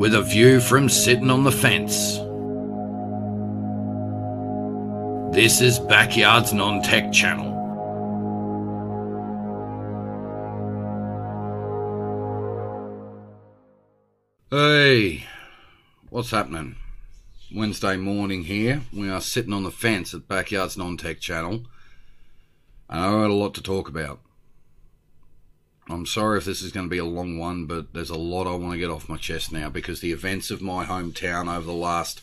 with 0.00 0.14
a 0.14 0.22
view 0.22 0.60
from 0.60 0.88
sitting 0.88 1.28
on 1.28 1.44
the 1.44 1.52
fence. 1.52 2.16
This 5.36 5.60
is 5.60 5.78
Backyard's 5.78 6.54
Non 6.54 6.80
Tech 6.80 7.12
Channel. 7.12 7.50
Hey, 14.50 15.26
what's 16.08 16.30
happening? 16.30 16.76
Wednesday 17.54 17.98
morning 17.98 18.44
here. 18.44 18.80
We 18.94 19.10
are 19.10 19.20
sitting 19.20 19.52
on 19.52 19.64
the 19.64 19.70
fence 19.70 20.14
at 20.14 20.26
Backyard's 20.26 20.78
Non 20.78 20.96
Tech 20.96 21.20
Channel. 21.20 21.66
And 22.88 23.00
I 23.00 23.10
got 23.10 23.30
a 23.30 23.34
lot 23.34 23.52
to 23.56 23.62
talk 23.62 23.90
about. 23.90 24.20
I'm 25.90 26.06
sorry 26.06 26.38
if 26.38 26.44
this 26.44 26.62
is 26.62 26.70
going 26.70 26.86
to 26.86 26.90
be 26.90 26.98
a 26.98 27.04
long 27.04 27.36
one, 27.36 27.66
but 27.66 27.92
there's 27.92 28.10
a 28.10 28.16
lot 28.16 28.46
I 28.46 28.54
want 28.54 28.74
to 28.74 28.78
get 28.78 28.90
off 28.90 29.08
my 29.08 29.16
chest 29.16 29.50
now 29.50 29.68
because 29.68 30.00
the 30.00 30.12
events 30.12 30.50
of 30.52 30.62
my 30.62 30.84
hometown 30.84 31.52
over 31.52 31.66
the 31.66 31.72
last 31.72 32.22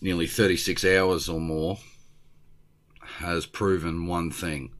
nearly 0.00 0.28
36 0.28 0.84
hours 0.84 1.28
or 1.28 1.40
more 1.40 1.78
has 3.18 3.46
proven 3.46 4.06
one 4.06 4.30
thing. 4.30 4.70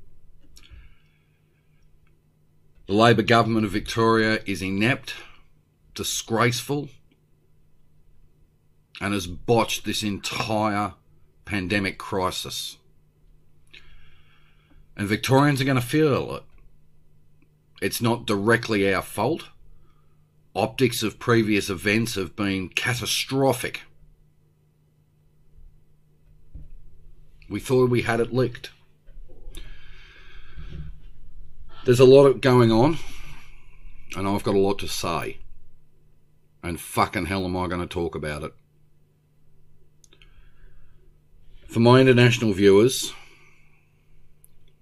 The 2.87 2.95
Labor 2.95 3.23
government 3.23 3.67
of 3.67 3.73
Victoria 3.73 4.41
is 4.47 4.63
inept, 4.63 5.15
disgraceful, 5.95 6.89
and 9.01 9.13
has 9.13 9.27
botched 9.27 9.85
this 9.85 10.05
entire 10.05 10.95
pandemic 11.45 11.99
crisis. 11.99 12.77
And 14.97 15.09
Victorians 15.09 15.61
are 15.61 15.65
going 15.65 15.75
to 15.75 15.83
feel 15.83 16.37
it. 16.37 16.43
It's 17.83 18.01
not 18.01 18.27
directly 18.27 18.95
our 18.95 19.03
fault. 19.03 19.49
Optics 20.55 21.03
of 21.03 21.19
previous 21.19 21.69
events 21.69 22.15
have 22.15 22.37
been 22.37 22.69
catastrophic. 22.69 23.81
We 27.51 27.59
thought 27.59 27.91
we 27.91 28.03
had 28.03 28.21
it 28.21 28.33
licked. 28.33 28.71
There's 31.85 31.99
a 31.99 32.05
lot 32.05 32.41
going 32.41 32.71
on, 32.71 32.99
and 34.15 34.29
I've 34.29 34.45
got 34.45 34.55
a 34.55 34.61
lot 34.61 34.79
to 34.79 34.87
say. 34.87 35.39
And 36.63 36.79
fucking 36.79 37.27
hell 37.27 37.45
am 37.45 37.57
I 37.57 37.67
going 37.67 37.81
to 37.81 37.89
talk 37.89 38.15
about 38.15 38.45
it. 38.45 38.53
For 41.67 41.81
my 41.81 42.01
international 42.01 42.53
viewers, 42.53 43.13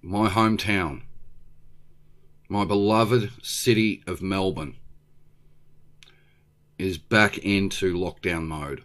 my 0.02 0.28
hometown, 0.28 1.04
my 2.50 2.64
beloved 2.64 3.30
city 3.44 4.02
of 4.08 4.20
Melbourne, 4.20 4.74
is 6.78 6.98
back 6.98 7.38
into 7.38 7.94
lockdown 7.94 8.48
mode. 8.48 8.82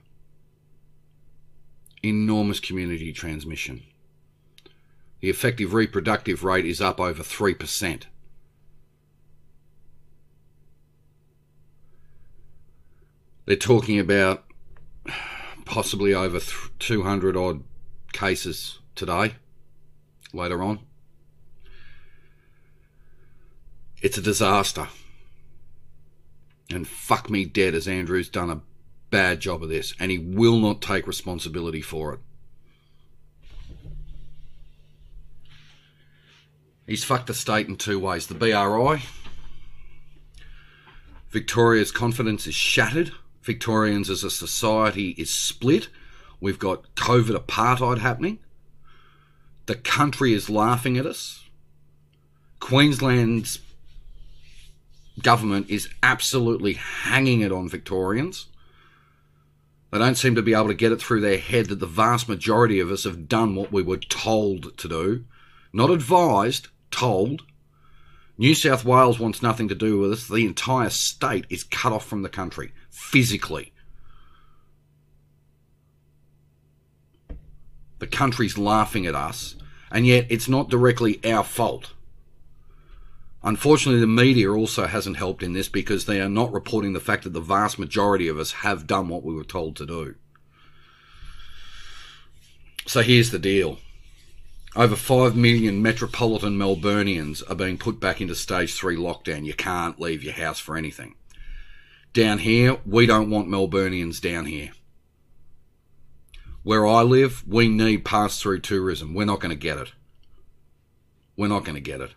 Enormous 2.03 2.59
community 2.59 3.11
transmission. 3.11 3.81
The 5.19 5.31
effective 5.31 5.73
reproductive 5.73 6.43
rate 6.43 6.65
is 6.65 6.79
up 6.79 6.99
over 6.99 7.23
3%. 7.23 8.03
They're 13.45 13.55
talking 13.55 13.99
about 13.99 14.43
possibly 15.65 16.13
over 16.13 16.39
200 16.77 17.35
odd 17.35 17.63
cases 18.13 18.77
today, 18.93 19.35
later 20.33 20.61
on. 20.61 20.81
It's 24.01 24.17
a 24.17 24.21
disaster. 24.21 24.87
And 26.69 26.87
fuck 26.87 27.29
me 27.29 27.45
dead 27.45 27.75
as 27.75 27.87
Andrew's 27.87 28.29
done 28.29 28.49
a 28.49 28.61
bad 29.09 29.39
job 29.39 29.63
of 29.63 29.69
this, 29.69 29.93
and 29.99 30.11
he 30.11 30.17
will 30.17 30.59
not 30.59 30.81
take 30.81 31.07
responsibility 31.07 31.81
for 31.81 32.13
it. 32.13 32.19
He's 36.87 37.03
fucked 37.03 37.27
the 37.27 37.33
state 37.33 37.67
in 37.67 37.77
two 37.77 37.99
ways. 37.99 38.27
The 38.27 38.35
BRI, 38.35 39.03
Victoria's 41.29 41.91
confidence 41.91 42.47
is 42.47 42.55
shattered. 42.55 43.11
Victorians 43.41 44.09
as 44.09 44.23
a 44.23 44.29
society 44.29 45.09
is 45.17 45.29
split. 45.29 45.89
We've 46.39 46.59
got 46.59 46.95
COVID 46.95 47.35
apartheid 47.35 47.99
happening. 47.99 48.39
The 49.65 49.75
country 49.75 50.33
is 50.33 50.49
laughing 50.49 50.97
at 50.97 51.05
us. 51.05 51.43
Queensland's 52.59 53.59
government 55.21 55.69
is 55.69 55.89
absolutely 56.03 56.73
hanging 56.73 57.41
it 57.41 57.51
on 57.51 57.69
Victorians. 57.69 58.47
They 59.91 59.99
don't 59.99 60.17
seem 60.17 60.35
to 60.35 60.41
be 60.41 60.53
able 60.53 60.67
to 60.67 60.73
get 60.73 60.91
it 60.91 61.01
through 61.01 61.21
their 61.21 61.37
head 61.37 61.67
that 61.67 61.79
the 61.79 61.85
vast 61.85 62.27
majority 62.27 62.79
of 62.79 62.91
us 62.91 63.05
have 63.05 63.29
done 63.29 63.55
what 63.55 63.71
we 63.71 63.81
were 63.81 63.97
told 63.97 64.77
to 64.77 64.87
do. 64.89 65.25
Not 65.71 65.89
advised, 65.89 66.67
told. 66.91 67.43
New 68.37 68.53
South 68.55 68.83
Wales 68.83 69.19
wants 69.19 69.41
nothing 69.41 69.69
to 69.69 69.75
do 69.75 69.99
with 69.99 70.11
us. 70.11 70.27
The 70.27 70.45
entire 70.45 70.89
state 70.89 71.45
is 71.49 71.63
cut 71.63 71.93
off 71.93 72.05
from 72.05 72.23
the 72.23 72.29
country, 72.29 72.73
physically. 72.89 73.71
The 77.99 78.07
country's 78.07 78.57
laughing 78.57 79.05
at 79.05 79.15
us, 79.15 79.55
and 79.89 80.05
yet 80.05 80.27
it's 80.29 80.49
not 80.49 80.69
directly 80.69 81.23
our 81.23 81.43
fault. 81.43 81.93
Unfortunately, 83.45 84.01
the 84.01 84.07
media 84.07 84.51
also 84.51 84.87
hasn't 84.87 85.17
helped 85.17 85.43
in 85.43 85.53
this 85.53 85.69
because 85.69 86.05
they 86.05 86.19
are 86.19 86.27
not 86.27 86.51
reporting 86.51 86.93
the 86.93 86.99
fact 86.99 87.23
that 87.23 87.33
the 87.33 87.39
vast 87.39 87.77
majority 87.77 88.27
of 88.27 88.39
us 88.39 88.51
have 88.51 88.87
done 88.87 89.07
what 89.07 89.23
we 89.23 89.35
were 89.35 89.43
told 89.43 89.75
to 89.75 89.85
do. 89.85 90.15
So 92.87 93.01
here's 93.01 93.29
the 93.29 93.37
deal. 93.37 93.77
Over 94.75 94.95
5 94.95 95.35
million 95.35 95.79
metropolitan 95.79 96.57
Melburnians 96.57 97.43
are 97.47 97.55
being 97.55 97.77
put 97.77 97.99
back 97.99 98.19
into 98.19 98.33
stage 98.33 98.73
3 98.73 98.97
lockdown. 98.97 99.45
You 99.45 99.53
can't 99.53 99.99
leave 99.99 100.23
your 100.23 100.33
house 100.33 100.59
for 100.59 100.75
anything. 100.75 101.13
Down 102.13 102.39
here, 102.39 102.77
we 102.83 103.05
don't 103.05 103.29
want 103.29 103.47
Melburnians 103.47 104.19
down 104.19 104.47
here. 104.47 104.71
Where 106.63 106.87
I 106.87 107.03
live, 107.03 107.43
we 107.47 107.67
need 107.67 108.05
pass 108.05 108.41
through 108.41 108.61
tourism. 108.61 109.13
We're 109.13 109.25
not 109.25 109.39
going 109.39 109.51
to 109.51 109.55
get 109.55 109.77
it. 109.77 109.91
We're 111.37 111.47
not 111.47 111.63
going 111.63 111.75
to 111.75 111.81
get 111.81 112.01
it. 112.01 112.15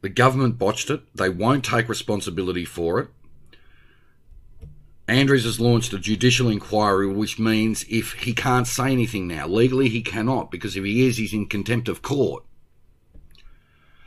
The 0.00 0.08
government 0.08 0.58
botched 0.58 0.90
it. 0.90 1.02
They 1.14 1.28
won't 1.28 1.64
take 1.64 1.88
responsibility 1.88 2.64
for 2.64 3.00
it. 3.00 3.08
Andrews 5.06 5.44
has 5.44 5.58
launched 5.58 5.92
a 5.92 5.98
judicial 5.98 6.48
inquiry, 6.48 7.08
which 7.08 7.38
means 7.38 7.84
if 7.88 8.12
he 8.12 8.32
can't 8.32 8.66
say 8.66 8.92
anything 8.92 9.26
now, 9.26 9.46
legally 9.46 9.88
he 9.88 10.02
cannot, 10.02 10.50
because 10.50 10.76
if 10.76 10.84
he 10.84 11.06
is, 11.06 11.16
he's 11.16 11.32
in 11.32 11.46
contempt 11.46 11.88
of 11.88 12.00
court. 12.00 12.44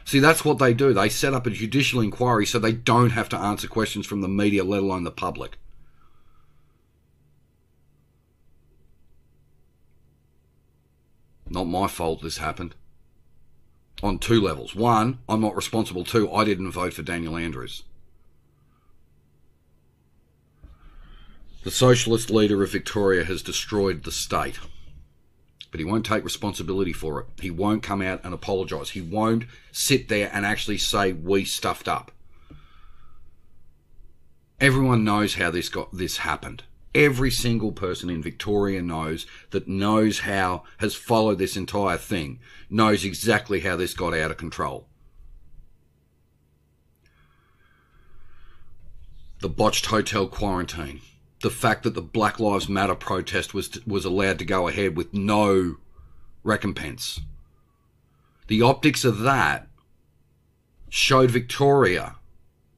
See, 0.05 0.19
that's 0.19 0.45
what 0.45 0.59
they 0.59 0.73
do. 0.73 0.93
They 0.93 1.09
set 1.09 1.33
up 1.33 1.45
a 1.45 1.49
judicial 1.49 2.01
inquiry 2.01 2.45
so 2.45 2.57
they 2.57 2.71
don't 2.71 3.11
have 3.11 3.29
to 3.29 3.37
answer 3.37 3.67
questions 3.67 4.05
from 4.05 4.21
the 4.21 4.27
media, 4.27 4.63
let 4.63 4.81
alone 4.81 5.03
the 5.03 5.11
public. 5.11 5.57
Not 11.49 11.65
my 11.65 11.87
fault 11.87 12.21
this 12.21 12.37
happened. 12.37 12.75
On 14.03 14.19
two 14.19 14.41
levels. 14.41 14.75
One, 14.75 15.19
I'm 15.29 15.39
not 15.39 15.55
responsible. 15.55 16.03
Two, 16.03 16.29
I 16.31 16.43
didn't 16.43 16.71
vote 16.71 16.93
for 16.93 17.03
Daniel 17.03 17.37
Andrews. 17.37 17.83
The 21.63 21.71
socialist 21.71 22.29
leader 22.29 22.61
of 22.61 22.71
Victoria 22.73 23.23
has 23.23 23.41
destroyed 23.41 24.03
the 24.03 24.11
state. 24.11 24.59
But 25.71 25.79
he 25.79 25.85
won't 25.85 26.05
take 26.05 26.25
responsibility 26.25 26.91
for 26.91 27.21
it. 27.21 27.27
He 27.39 27.49
won't 27.49 27.81
come 27.81 28.01
out 28.01 28.19
and 28.25 28.33
apologise. 28.33 28.89
He 28.89 28.99
won't 29.01 29.45
sit 29.71 30.09
there 30.09 30.29
and 30.33 30.45
actually 30.45 30.79
say, 30.79 31.13
we 31.13 31.45
stuffed 31.45 31.87
up. 31.87 32.11
Everyone 34.59 35.05
knows 35.05 35.35
how 35.35 35.49
this 35.49 35.69
got 35.69 35.95
this 35.95 36.17
happened. 36.17 36.63
Every 36.95 37.31
single 37.31 37.71
person 37.71 38.09
in 38.09 38.21
Victoria 38.21 38.81
knows 38.81 39.25
that 39.49 39.67
knows 39.67 40.19
how 40.19 40.63
has 40.77 40.93
followed 40.93 41.39
this 41.39 41.57
entire 41.57 41.97
thing, 41.97 42.39
knows 42.69 43.03
exactly 43.03 43.61
how 43.61 43.75
this 43.75 43.93
got 43.93 44.13
out 44.13 44.29
of 44.29 44.37
control. 44.37 44.87
The 49.39 49.49
botched 49.49 49.87
hotel 49.87 50.27
quarantine, 50.27 51.01
the 51.41 51.49
fact 51.49 51.83
that 51.83 51.95
the 51.95 52.01
Black 52.01 52.39
Lives 52.39 52.69
Matter 52.69 52.95
protest 52.95 53.53
was 53.53 53.83
was 53.85 54.05
allowed 54.05 54.39
to 54.39 54.45
go 54.45 54.67
ahead 54.67 54.95
with 54.95 55.13
no 55.13 55.77
recompense. 56.43 57.19
The 58.47 58.61
optics 58.61 59.03
of 59.03 59.19
that 59.19 59.67
showed 60.89 61.31
Victoria 61.31 62.17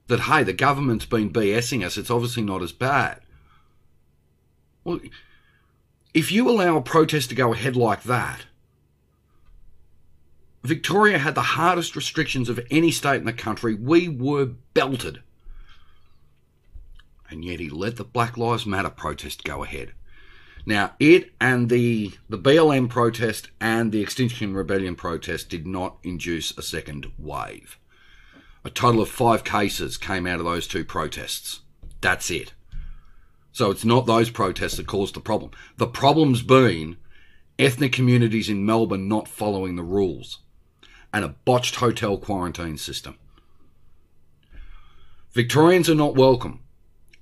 that 0.07 0.21
hey, 0.21 0.43
the 0.43 0.53
government's 0.53 1.05
been 1.05 1.33
BSing 1.33 1.83
us. 1.85 1.97
It's 1.97 2.09
obviously 2.09 2.43
not 2.43 2.61
as 2.61 2.71
bad. 2.71 3.19
Well, 4.85 5.01
if 6.13 6.31
you 6.31 6.49
allow 6.49 6.77
a 6.77 6.81
protest 6.81 7.29
to 7.29 7.35
go 7.35 7.51
ahead 7.51 7.75
like 7.75 8.03
that, 8.03 8.45
Victoria 10.63 11.17
had 11.17 11.35
the 11.35 11.41
hardest 11.41 11.95
restrictions 11.95 12.47
of 12.47 12.59
any 12.71 12.91
state 12.91 13.17
in 13.17 13.25
the 13.25 13.33
country. 13.33 13.75
We 13.75 14.07
were 14.07 14.45
belted. 14.73 15.21
And 17.29 17.43
yet 17.43 17.59
he 17.59 17.69
let 17.69 17.97
the 17.97 18.03
Black 18.03 18.37
Lives 18.37 18.65
Matter 18.65 18.89
protest 18.89 19.43
go 19.43 19.63
ahead. 19.63 19.91
Now, 20.65 20.93
it 20.99 21.33
and 21.39 21.69
the, 21.69 22.13
the 22.29 22.39
BLM 22.39 22.89
protest 22.89 23.49
and 23.61 23.91
the 23.91 24.01
Extinction 24.01 24.55
Rebellion 24.55 24.95
protest 24.95 25.49
did 25.49 25.67
not 25.67 25.97
induce 26.03 26.57
a 26.57 26.63
second 26.63 27.11
wave. 27.19 27.77
A 28.63 28.71
total 28.71 29.01
of 29.01 29.09
five 29.09 29.43
cases 29.43 29.97
came 29.97 30.25
out 30.25 30.39
of 30.39 30.45
those 30.45 30.65
two 30.65 30.83
protests. 30.83 31.61
That's 32.01 32.31
it. 32.31 32.54
So 33.55 33.71
it's 33.71 33.85
not 33.85 34.05
those 34.05 34.29
protests 34.29 34.75
that 34.75 34.85
caused 34.85 35.15
the 35.15 35.21
problem. 35.21 35.51
The 35.77 35.87
problem's 35.87 36.41
been 36.41 36.97
ethnic 37.57 37.93
communities 37.93 38.49
in 38.49 38.65
Melbourne 38.65 39.07
not 39.07 39.29
following 39.29 39.77
the 39.77 39.81
rules 39.81 40.39
and 41.13 41.23
a 41.23 41.29
botched 41.29 41.75
hotel 41.75 42.17
quarantine 42.17 42.77
system. 42.77 43.17
Victorians 45.31 45.89
are 45.89 45.95
not 45.95 46.15
welcome 46.15 46.63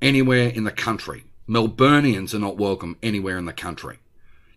anywhere 0.01 0.47
in 0.47 0.63
the 0.63 0.71
country. 0.71 1.25
Melburnians 1.47 2.33
are 2.33 2.39
not 2.39 2.57
welcome 2.57 2.97
anywhere 3.03 3.37
in 3.37 3.45
the 3.45 3.53
country. 3.53 3.99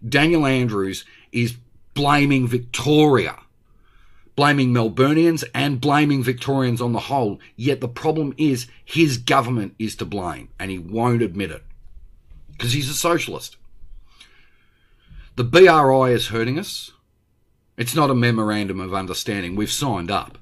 Daniel 0.02 0.46
Andrews 0.46 1.04
is 1.30 1.58
blaming 1.92 2.48
Victoria, 2.48 3.36
blaming 4.36 4.72
Melburnians 4.72 5.42
and 5.54 5.80
blaming 5.80 6.22
Victorians 6.22 6.80
on 6.80 6.92
the 6.92 7.00
whole. 7.00 7.40
Yet 7.56 7.80
the 7.80 7.88
problem 7.88 8.34
is 8.36 8.68
his 8.84 9.18
government 9.18 9.74
is 9.78 9.96
to 9.96 10.04
blame 10.04 10.50
and 10.60 10.70
he 10.70 10.78
won't 10.78 11.22
admit 11.22 11.50
it 11.50 11.64
because 12.52 12.72
he's 12.72 12.90
a 12.90 12.94
socialist. 12.94 13.56
The 15.36 15.44
BRI 15.44 16.12
is 16.12 16.28
hurting 16.28 16.58
us. 16.58 16.92
It's 17.76 17.94
not 17.94 18.10
a 18.10 18.14
memorandum 18.14 18.80
of 18.80 18.94
understanding. 18.94 19.54
We've 19.54 19.70
signed 19.70 20.10
up. 20.10 20.38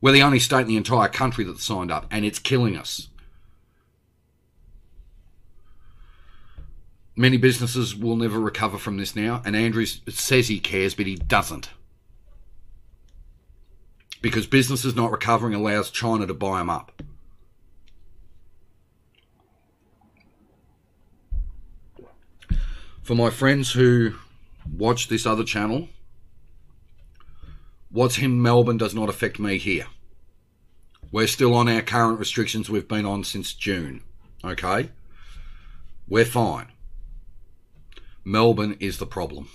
We're 0.00 0.12
the 0.12 0.22
only 0.22 0.38
state 0.38 0.62
in 0.62 0.68
the 0.68 0.76
entire 0.76 1.08
country 1.08 1.44
that's 1.44 1.64
signed 1.64 1.90
up, 1.90 2.06
and 2.10 2.24
it's 2.24 2.38
killing 2.38 2.76
us. 2.76 3.08
Many 7.16 7.36
businesses 7.36 7.96
will 7.96 8.14
never 8.14 8.38
recover 8.38 8.78
from 8.78 8.96
this 8.96 9.16
now, 9.16 9.42
and 9.44 9.56
Andrews 9.56 10.02
says 10.08 10.48
he 10.48 10.60
cares, 10.60 10.94
but 10.94 11.06
he 11.06 11.16
doesn't. 11.16 11.70
Because 14.20 14.46
businesses 14.46 14.96
not 14.96 15.12
recovering 15.12 15.54
allows 15.54 15.90
China 15.90 16.26
to 16.26 16.34
buy 16.34 16.58
them 16.58 16.70
up. 16.70 17.02
For 23.02 23.14
my 23.14 23.30
friends 23.30 23.72
who 23.72 24.14
watch 24.70 25.08
this 25.08 25.24
other 25.24 25.44
channel, 25.44 25.88
what's 27.90 28.18
in 28.18 28.42
Melbourne 28.42 28.76
does 28.76 28.94
not 28.94 29.08
affect 29.08 29.38
me 29.38 29.56
here. 29.56 29.86
We're 31.10 31.26
still 31.26 31.54
on 31.54 31.68
our 31.68 31.80
current 31.80 32.18
restrictions 32.18 32.68
we've 32.68 32.86
been 32.86 33.06
on 33.06 33.24
since 33.24 33.54
June. 33.54 34.02
Okay? 34.44 34.90
We're 36.06 36.26
fine. 36.26 36.66
Melbourne 38.24 38.76
is 38.78 38.98
the 38.98 39.06
problem. 39.06 39.48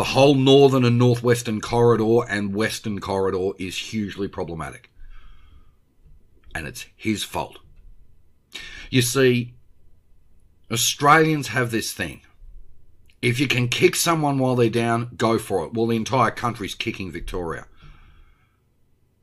The 0.00 0.14
whole 0.16 0.34
northern 0.34 0.86
and 0.86 0.96
northwestern 0.96 1.60
corridor 1.60 2.20
and 2.26 2.54
western 2.54 3.00
corridor 3.00 3.50
is 3.58 3.76
hugely 3.76 4.28
problematic. 4.28 4.90
And 6.54 6.66
it's 6.66 6.86
his 6.96 7.22
fault. 7.22 7.58
You 8.88 9.02
see, 9.02 9.52
Australians 10.72 11.48
have 11.48 11.70
this 11.70 11.92
thing. 11.92 12.22
If 13.20 13.38
you 13.38 13.46
can 13.46 13.68
kick 13.68 13.94
someone 13.94 14.38
while 14.38 14.56
they're 14.56 14.70
down, 14.70 15.10
go 15.18 15.38
for 15.38 15.66
it. 15.66 15.74
Well, 15.74 15.88
the 15.88 15.96
entire 15.96 16.30
country's 16.30 16.74
kicking 16.74 17.12
Victoria. 17.12 17.66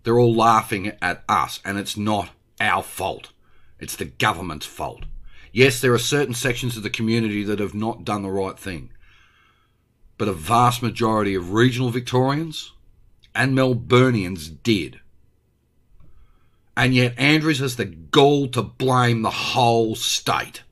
They're 0.04 0.20
all 0.20 0.36
laughing 0.36 0.92
at 1.02 1.24
us, 1.28 1.60
and 1.66 1.80
it's 1.80 1.98
not 1.98 2.30
our 2.62 2.84
fault. 2.84 3.32
It's 3.80 3.96
the 3.96 4.06
government's 4.06 4.68
fault. 4.68 5.06
Yes, 5.52 5.82
there 5.82 5.96
are 5.96 5.98
certain 5.98 6.36
sections 6.36 6.78
of 6.78 6.84
the 6.84 6.92
community 6.92 7.44
that 7.46 7.58
have 7.58 7.74
not 7.74 8.06
done 8.06 8.22
the 8.22 8.30
right 8.30 8.60
thing. 8.60 8.92
But 10.18 10.28
a 10.28 10.34
vast 10.34 10.82
majority 10.82 11.36
of 11.36 11.54
regional 11.54 11.90
Victorians 11.90 12.74
and 13.36 13.56
Melburnians 13.56 14.62
did. 14.64 15.00
And 16.76 16.94
yet 16.94 17.18
Andrews 17.18 17.60
has 17.60 17.76
the 17.76 17.86
gall 17.86 18.48
to 18.50 18.62
blame 18.62 19.22
the 19.22 19.30
whole 19.30 19.96
state. 19.96 20.64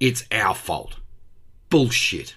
It's 0.00 0.24
our 0.32 0.54
fault. 0.54 0.96
Bullshit. 1.70 2.34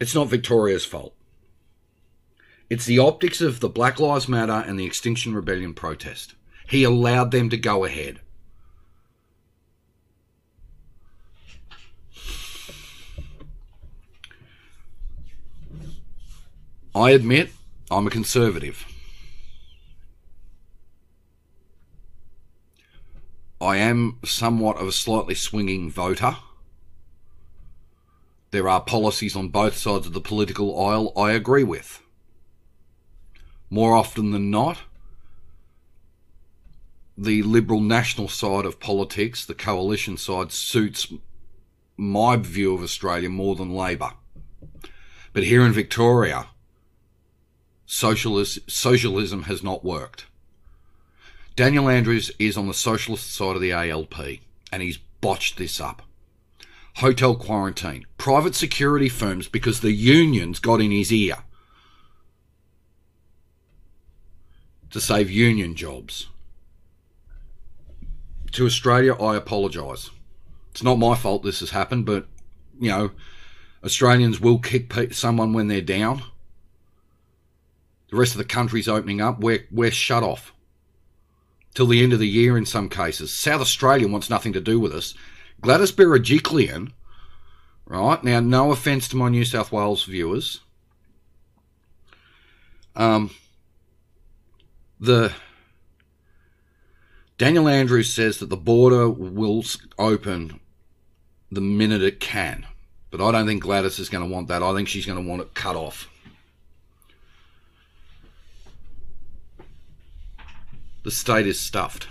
It's 0.00 0.14
not 0.14 0.28
Victoria's 0.28 0.84
fault. 0.84 1.14
It's 2.68 2.86
the 2.86 2.98
optics 2.98 3.40
of 3.40 3.60
the 3.60 3.68
Black 3.68 4.00
Lives 4.00 4.28
Matter 4.28 4.64
and 4.66 4.78
the 4.78 4.84
Extinction 4.84 5.34
Rebellion 5.34 5.74
protest. 5.74 6.34
He 6.68 6.82
allowed 6.82 7.30
them 7.30 7.50
to 7.50 7.56
go 7.56 7.84
ahead. 7.84 8.20
I 16.94 17.10
admit 17.10 17.50
I'm 17.90 18.06
a 18.06 18.10
conservative. 18.10 18.86
I 23.60 23.76
am 23.76 24.18
somewhat 24.24 24.76
of 24.78 24.88
a 24.88 24.92
slightly 24.92 25.34
swinging 25.34 25.90
voter. 25.90 26.36
There 28.50 28.68
are 28.68 28.80
policies 28.80 29.34
on 29.34 29.48
both 29.48 29.76
sides 29.76 30.06
of 30.06 30.12
the 30.12 30.20
political 30.20 30.80
aisle 30.80 31.12
I 31.16 31.32
agree 31.32 31.64
with 31.64 32.00
more 33.74 33.96
often 33.96 34.30
than 34.30 34.50
not, 34.50 34.78
the 37.18 37.42
Liberal 37.42 37.80
national 37.80 38.28
side 38.28 38.64
of 38.64 38.78
politics, 38.78 39.44
the 39.44 39.54
coalition 39.54 40.16
side, 40.16 40.52
suits 40.52 41.12
my 41.96 42.36
view 42.36 42.72
of 42.72 42.84
Australia 42.84 43.28
more 43.28 43.56
than 43.56 43.74
Labor. 43.74 44.12
But 45.32 45.42
here 45.42 45.66
in 45.66 45.72
Victoria, 45.72 46.46
socialist, 47.86 48.70
socialism 48.70 49.44
has 49.44 49.62
not 49.62 49.84
worked. 49.84 50.26
Daniel 51.56 51.88
Andrews 51.88 52.32
is 52.38 52.56
on 52.56 52.66
the 52.66 52.74
socialist 52.74 53.32
side 53.32 53.54
of 53.54 53.62
the 53.62 53.72
ALP, 53.72 54.14
and 54.72 54.82
he's 54.82 54.98
botched 55.20 55.56
this 55.56 55.80
up. 55.80 56.02
Hotel 56.96 57.34
quarantine, 57.34 58.06
private 58.18 58.54
security 58.54 59.08
firms 59.08 59.48
because 59.48 59.80
the 59.80 59.92
unions 59.92 60.58
got 60.58 60.80
in 60.80 60.90
his 60.90 61.12
ear 61.12 61.38
to 64.90 65.00
save 65.00 65.28
union 65.28 65.74
jobs. 65.74 66.28
To 68.52 68.64
Australia, 68.64 69.14
I 69.20 69.34
apologise. 69.34 70.10
It's 70.70 70.84
not 70.84 71.00
my 71.00 71.16
fault 71.16 71.42
this 71.42 71.58
has 71.60 71.70
happened, 71.70 72.06
but, 72.06 72.28
you 72.78 72.90
know, 72.90 73.10
Australians 73.84 74.40
will 74.40 74.60
kick 74.60 75.12
someone 75.12 75.52
when 75.52 75.66
they're 75.66 75.80
down. 75.80 76.22
The 78.14 78.20
rest 78.20 78.34
of 78.34 78.38
the 78.38 78.44
country's 78.44 78.86
opening 78.86 79.20
up. 79.20 79.40
We're, 79.40 79.66
we're 79.72 79.90
shut 79.90 80.22
off. 80.22 80.52
Till 81.74 81.88
the 81.88 82.00
end 82.00 82.12
of 82.12 82.20
the 82.20 82.28
year 82.28 82.56
in 82.56 82.64
some 82.64 82.88
cases. 82.88 83.36
South 83.36 83.60
Australia 83.60 84.06
wants 84.06 84.30
nothing 84.30 84.52
to 84.52 84.60
do 84.60 84.78
with 84.78 84.92
us. 84.92 85.14
Gladys 85.60 85.90
Berejiklian, 85.90 86.92
right? 87.86 88.22
Now, 88.22 88.38
no 88.38 88.70
offence 88.70 89.08
to 89.08 89.16
my 89.16 89.30
New 89.30 89.44
South 89.44 89.72
Wales 89.72 90.04
viewers. 90.04 90.60
Um, 92.94 93.30
the 95.00 95.32
Daniel 97.36 97.66
Andrews 97.66 98.12
says 98.12 98.38
that 98.38 98.48
the 98.48 98.56
border 98.56 99.10
will 99.10 99.64
open 99.98 100.60
the 101.50 101.60
minute 101.60 102.00
it 102.00 102.20
can. 102.20 102.64
But 103.10 103.20
I 103.20 103.32
don't 103.32 103.48
think 103.48 103.64
Gladys 103.64 103.98
is 103.98 104.08
going 104.08 104.24
to 104.24 104.32
want 104.32 104.46
that. 104.46 104.62
I 104.62 104.72
think 104.72 104.86
she's 104.86 105.04
going 105.04 105.20
to 105.20 105.28
want 105.28 105.42
it 105.42 105.54
cut 105.54 105.74
off. 105.74 106.08
The 111.04 111.10
state 111.10 111.46
is 111.46 111.60
stuffed. 111.60 112.08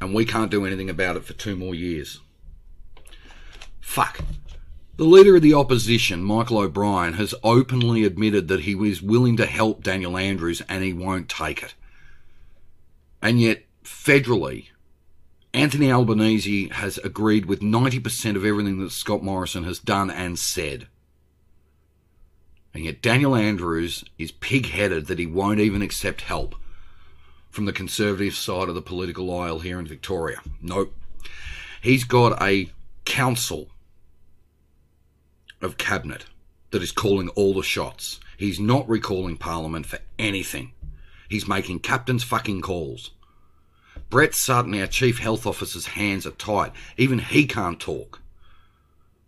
And 0.00 0.14
we 0.14 0.24
can't 0.24 0.52
do 0.52 0.64
anything 0.64 0.88
about 0.88 1.16
it 1.16 1.24
for 1.24 1.32
two 1.32 1.56
more 1.56 1.74
years. 1.74 2.20
Fuck. 3.80 4.20
The 4.96 5.04
leader 5.04 5.34
of 5.34 5.42
the 5.42 5.54
opposition, 5.54 6.22
Michael 6.22 6.58
O'Brien, 6.58 7.14
has 7.14 7.34
openly 7.42 8.04
admitted 8.04 8.46
that 8.48 8.60
he 8.60 8.74
was 8.76 9.02
willing 9.02 9.36
to 9.36 9.46
help 9.46 9.82
Daniel 9.82 10.16
Andrews 10.16 10.62
and 10.68 10.84
he 10.84 10.92
won't 10.92 11.28
take 11.28 11.60
it. 11.60 11.74
And 13.20 13.40
yet, 13.40 13.64
federally, 13.82 14.68
Anthony 15.52 15.90
Albanese 15.90 16.68
has 16.68 16.98
agreed 16.98 17.46
with 17.46 17.60
90% 17.60 18.36
of 18.36 18.44
everything 18.44 18.78
that 18.78 18.92
Scott 18.92 19.24
Morrison 19.24 19.64
has 19.64 19.80
done 19.80 20.08
and 20.08 20.38
said. 20.38 20.86
And 22.72 22.84
yet, 22.84 23.02
Daniel 23.02 23.34
Andrews 23.34 24.04
is 24.18 24.30
pig 24.30 24.66
headed 24.66 25.06
that 25.06 25.18
he 25.18 25.26
won't 25.26 25.58
even 25.58 25.82
accept 25.82 26.20
help 26.20 26.54
from 27.50 27.64
the 27.64 27.72
conservative 27.72 28.34
side 28.34 28.68
of 28.68 28.74
the 28.74 28.82
political 28.82 29.34
aisle 29.36 29.60
here 29.60 29.78
in 29.78 29.86
Victoria. 29.86 30.40
Nope. 30.60 30.94
He's 31.80 32.04
got 32.04 32.40
a 32.42 32.70
council 33.04 33.68
of 35.60 35.78
cabinet 35.78 36.26
that 36.70 36.82
is 36.82 36.92
calling 36.92 37.28
all 37.30 37.54
the 37.54 37.62
shots. 37.62 38.20
He's 38.36 38.60
not 38.60 38.88
recalling 38.88 39.36
Parliament 39.36 39.86
for 39.86 39.98
anything. 40.18 40.72
He's 41.28 41.48
making 41.48 41.80
captain's 41.80 42.24
fucking 42.24 42.60
calls. 42.60 43.10
Brett 44.10 44.34
Sutton, 44.34 44.78
our 44.80 44.86
Chief 44.86 45.18
Health 45.18 45.46
Officer's 45.46 45.86
hands 45.86 46.26
are 46.26 46.32
tied. 46.32 46.72
Even 46.96 47.18
he 47.18 47.46
can't 47.46 47.80
talk. 47.80 48.20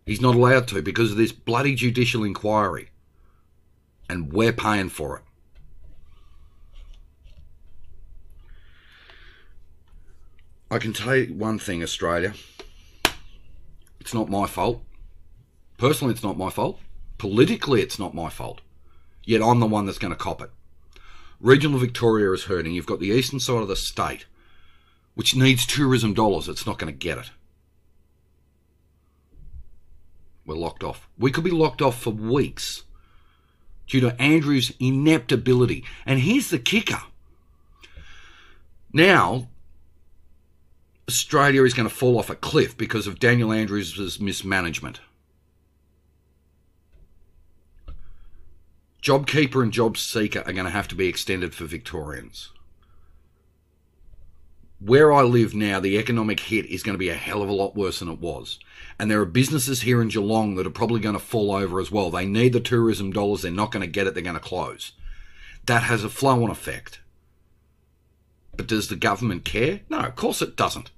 He's 0.06 0.20
not 0.20 0.34
allowed 0.34 0.68
to 0.68 0.82
because 0.82 1.10
of 1.10 1.16
this 1.16 1.32
bloody 1.32 1.74
judicial 1.74 2.24
inquiry. 2.24 2.90
And 4.08 4.32
we're 4.32 4.52
paying 4.52 4.88
for 4.88 5.18
it. 5.18 5.22
I 10.70 10.78
can 10.78 10.92
tell 10.92 11.16
you 11.16 11.34
one 11.34 11.58
thing, 11.58 11.82
Australia. 11.82 12.34
It's 14.00 14.14
not 14.14 14.30
my 14.30 14.46
fault. 14.46 14.82
Personally, 15.78 16.14
it's 16.14 16.22
not 16.22 16.38
my 16.38 16.48
fault. 16.48 16.78
Politically, 17.18 17.82
it's 17.82 17.98
not 17.98 18.14
my 18.14 18.30
fault. 18.30 18.60
Yet 19.24 19.42
I'm 19.42 19.58
the 19.58 19.66
one 19.66 19.86
that's 19.86 19.98
going 19.98 20.12
to 20.12 20.16
cop 20.16 20.40
it. 20.40 20.50
Regional 21.40 21.78
Victoria 21.78 22.30
is 22.32 22.44
hurting. 22.44 22.72
You've 22.72 22.86
got 22.86 23.00
the 23.00 23.08
eastern 23.08 23.40
side 23.40 23.62
of 23.62 23.68
the 23.68 23.76
state, 23.76 24.26
which 25.14 25.34
needs 25.34 25.66
tourism 25.66 26.14
dollars. 26.14 26.48
It's 26.48 26.66
not 26.66 26.78
going 26.78 26.92
to 26.92 26.98
get 26.98 27.18
it. 27.18 27.30
We're 30.46 30.54
locked 30.54 30.84
off. 30.84 31.08
We 31.18 31.30
could 31.30 31.44
be 31.44 31.50
locked 31.50 31.82
off 31.82 32.00
for 32.00 32.10
weeks 32.10 32.84
due 33.86 34.00
to 34.00 34.20
Andrews' 34.20 34.72
ineptability. 34.78 35.84
And 36.06 36.20
here's 36.20 36.50
the 36.50 36.58
kicker. 36.58 37.02
Now, 38.92 39.48
Australia 41.10 41.64
is 41.64 41.74
going 41.74 41.88
to 41.88 41.94
fall 41.94 42.18
off 42.18 42.30
a 42.30 42.36
cliff 42.36 42.76
because 42.76 43.06
of 43.06 43.18
Daniel 43.18 43.52
Andrews' 43.52 44.20
mismanagement. 44.20 45.00
JobKeeper 49.02 49.62
and 49.62 49.72
JobSeeker 49.72 50.46
are 50.46 50.52
going 50.52 50.66
to 50.66 50.70
have 50.70 50.88
to 50.88 50.94
be 50.94 51.08
extended 51.08 51.54
for 51.54 51.64
Victorians. 51.64 52.50
Where 54.78 55.12
I 55.12 55.22
live 55.22 55.54
now, 55.54 55.80
the 55.80 55.98
economic 55.98 56.40
hit 56.40 56.66
is 56.66 56.82
going 56.82 56.94
to 56.94 56.98
be 56.98 57.08
a 57.08 57.14
hell 57.14 57.42
of 57.42 57.48
a 57.48 57.52
lot 57.52 57.74
worse 57.74 57.98
than 57.98 58.08
it 58.08 58.20
was. 58.20 58.58
And 58.98 59.10
there 59.10 59.20
are 59.20 59.26
businesses 59.26 59.82
here 59.82 60.00
in 60.00 60.08
Geelong 60.08 60.54
that 60.54 60.66
are 60.66 60.70
probably 60.70 61.00
going 61.00 61.16
to 61.16 61.18
fall 61.18 61.52
over 61.52 61.80
as 61.80 61.90
well. 61.90 62.10
They 62.10 62.24
need 62.24 62.52
the 62.52 62.60
tourism 62.60 63.10
dollars. 63.10 63.42
They're 63.42 63.52
not 63.52 63.72
going 63.72 63.82
to 63.82 63.90
get 63.90 64.06
it. 64.06 64.14
They're 64.14 64.22
going 64.22 64.34
to 64.34 64.40
close. 64.40 64.92
That 65.66 65.82
has 65.82 66.04
a 66.04 66.08
flow 66.08 66.42
on 66.44 66.50
effect. 66.50 67.00
But 68.56 68.66
does 68.66 68.88
the 68.88 68.96
government 68.96 69.44
care? 69.44 69.80
No, 69.88 70.00
of 70.00 70.16
course 70.16 70.40
it 70.40 70.56
doesn't. 70.56 70.90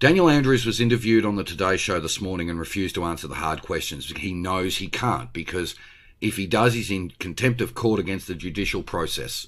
Daniel 0.00 0.28
Andrews 0.28 0.66
was 0.66 0.80
interviewed 0.80 1.24
on 1.24 1.36
the 1.36 1.44
Today 1.44 1.76
Show 1.76 2.00
this 2.00 2.20
morning 2.20 2.50
and 2.50 2.58
refused 2.58 2.96
to 2.96 3.04
answer 3.04 3.28
the 3.28 3.36
hard 3.36 3.62
questions. 3.62 4.10
He 4.10 4.34
knows 4.34 4.76
he 4.76 4.88
can't 4.88 5.32
because 5.32 5.76
if 6.20 6.36
he 6.36 6.48
does, 6.48 6.74
he's 6.74 6.90
in 6.90 7.10
contempt 7.20 7.60
of 7.60 7.74
court 7.74 8.00
against 8.00 8.26
the 8.26 8.34
judicial 8.34 8.82
process. 8.82 9.46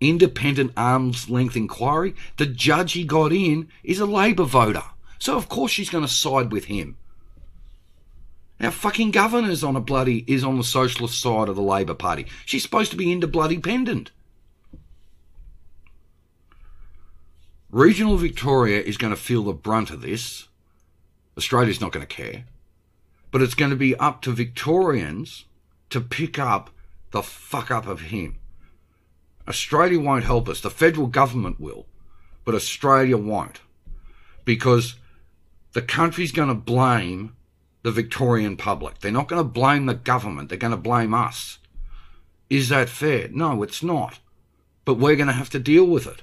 Independent 0.00 0.72
arm's 0.76 1.30
length 1.30 1.56
inquiry, 1.56 2.14
the 2.38 2.46
judge 2.46 2.94
he 2.94 3.04
got 3.04 3.32
in 3.32 3.68
is 3.84 4.00
a 4.00 4.04
Labor 4.04 4.44
voter. 4.44 4.82
So 5.20 5.36
of 5.36 5.48
course 5.48 5.70
she's 5.70 5.90
going 5.90 6.04
to 6.04 6.12
side 6.12 6.50
with 6.50 6.64
him. 6.64 6.96
Our 8.60 8.72
fucking 8.72 9.12
governor's 9.12 9.62
on 9.62 9.76
a 9.76 9.80
bloody 9.80 10.24
is 10.26 10.42
on 10.42 10.56
the 10.58 10.64
socialist 10.64 11.20
side 11.20 11.48
of 11.48 11.56
the 11.56 11.62
Labor 11.62 11.94
Party. 11.94 12.26
She's 12.44 12.64
supposed 12.64 12.90
to 12.90 12.96
be 12.96 13.12
into 13.12 13.28
bloody 13.28 13.58
pendant. 13.58 14.10
Regional 17.76 18.16
Victoria 18.16 18.80
is 18.80 18.96
going 18.96 19.12
to 19.12 19.20
feel 19.20 19.42
the 19.42 19.52
brunt 19.52 19.90
of 19.90 20.00
this. 20.00 20.48
Australia's 21.36 21.78
not 21.78 21.92
going 21.92 22.06
to 22.06 22.16
care. 22.22 22.46
But 23.30 23.42
it's 23.42 23.52
going 23.52 23.68
to 23.68 23.76
be 23.76 23.94
up 23.96 24.22
to 24.22 24.32
Victorians 24.32 25.44
to 25.90 26.00
pick 26.00 26.38
up 26.38 26.70
the 27.10 27.22
fuck 27.22 27.70
up 27.70 27.86
of 27.86 28.00
him. 28.00 28.38
Australia 29.46 30.00
won't 30.00 30.24
help 30.24 30.48
us. 30.48 30.62
The 30.62 30.70
federal 30.70 31.06
government 31.06 31.60
will, 31.60 31.84
but 32.46 32.54
Australia 32.54 33.18
won't. 33.18 33.60
Because 34.46 34.94
the 35.74 35.82
country's 35.82 36.32
going 36.32 36.48
to 36.48 36.54
blame 36.54 37.36
the 37.82 37.92
Victorian 37.92 38.56
public. 38.56 39.00
They're 39.00 39.12
not 39.12 39.28
going 39.28 39.44
to 39.44 39.50
blame 39.50 39.84
the 39.84 39.92
government. 39.92 40.48
They're 40.48 40.56
going 40.56 40.70
to 40.70 40.78
blame 40.78 41.12
us. 41.12 41.58
Is 42.48 42.70
that 42.70 42.88
fair? 42.88 43.28
No, 43.28 43.62
it's 43.62 43.82
not. 43.82 44.18
But 44.86 44.94
we're 44.94 45.16
going 45.16 45.26
to 45.26 45.34
have 45.34 45.50
to 45.50 45.58
deal 45.58 45.84
with 45.84 46.06
it. 46.06 46.22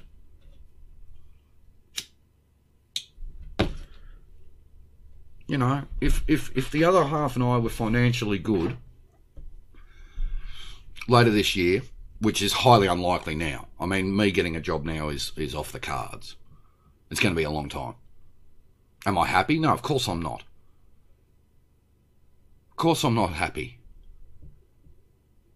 You 5.46 5.58
know, 5.58 5.82
if, 6.00 6.24
if, 6.26 6.56
if 6.56 6.70
the 6.70 6.84
other 6.84 7.04
half 7.04 7.36
and 7.36 7.44
I 7.44 7.58
were 7.58 7.70
financially 7.70 8.38
good 8.38 8.76
later 11.08 11.30
this 11.30 11.54
year, 11.54 11.82
which 12.20 12.40
is 12.40 12.52
highly 12.52 12.86
unlikely 12.86 13.34
now. 13.34 13.68
I 13.78 13.86
mean, 13.86 14.16
me 14.16 14.30
getting 14.30 14.56
a 14.56 14.60
job 14.60 14.84
now 14.84 15.08
is, 15.08 15.32
is 15.36 15.54
off 15.54 15.72
the 15.72 15.80
cards. 15.80 16.36
It's 17.10 17.20
going 17.20 17.34
to 17.34 17.38
be 17.38 17.44
a 17.44 17.50
long 17.50 17.68
time. 17.68 17.94
Am 19.04 19.18
I 19.18 19.26
happy? 19.26 19.58
No, 19.58 19.72
of 19.72 19.82
course 19.82 20.08
I'm 20.08 20.22
not. 20.22 20.44
Of 22.70 22.76
course 22.76 23.04
I'm 23.04 23.14
not 23.14 23.34
happy. 23.34 23.78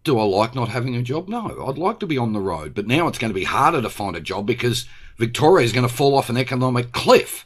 Do 0.03 0.19
I 0.19 0.23
like 0.23 0.55
not 0.55 0.69
having 0.69 0.95
a 0.95 1.01
job? 1.01 1.27
No, 1.27 1.65
I'd 1.67 1.77
like 1.77 1.99
to 1.99 2.07
be 2.07 2.17
on 2.17 2.33
the 2.33 2.39
road, 2.39 2.73
but 2.73 2.87
now 2.87 3.07
it's 3.07 3.17
going 3.17 3.31
to 3.31 3.39
be 3.39 3.43
harder 3.43 3.81
to 3.81 3.89
find 3.89 4.15
a 4.15 4.21
job 4.21 4.45
because 4.45 4.87
Victoria 5.17 5.65
is 5.65 5.73
going 5.73 5.87
to 5.87 5.93
fall 5.93 6.15
off 6.15 6.29
an 6.29 6.37
economic 6.37 6.91
cliff. 6.91 7.45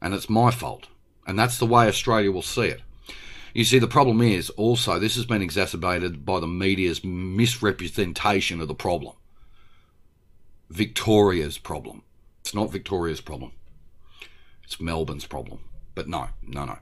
And 0.00 0.14
it's 0.14 0.30
my 0.30 0.50
fault. 0.50 0.88
And 1.26 1.38
that's 1.38 1.58
the 1.58 1.66
way 1.66 1.86
Australia 1.86 2.32
will 2.32 2.42
see 2.42 2.66
it. 2.66 2.82
You 3.54 3.64
see, 3.64 3.78
the 3.78 3.88
problem 3.88 4.20
is 4.22 4.50
also 4.50 4.98
this 4.98 5.16
has 5.16 5.26
been 5.26 5.42
exacerbated 5.42 6.24
by 6.24 6.40
the 6.40 6.46
media's 6.46 7.02
misrepresentation 7.02 8.60
of 8.60 8.68
the 8.68 8.74
problem. 8.74 9.14
Victoria's 10.70 11.58
problem. 11.58 12.02
It's 12.40 12.54
not 12.54 12.70
Victoria's 12.70 13.20
problem. 13.20 13.52
It's 14.64 14.80
Melbourne's 14.80 15.26
problem. 15.26 15.60
But 15.94 16.08
no, 16.08 16.28
no, 16.42 16.64
no. 16.66 16.78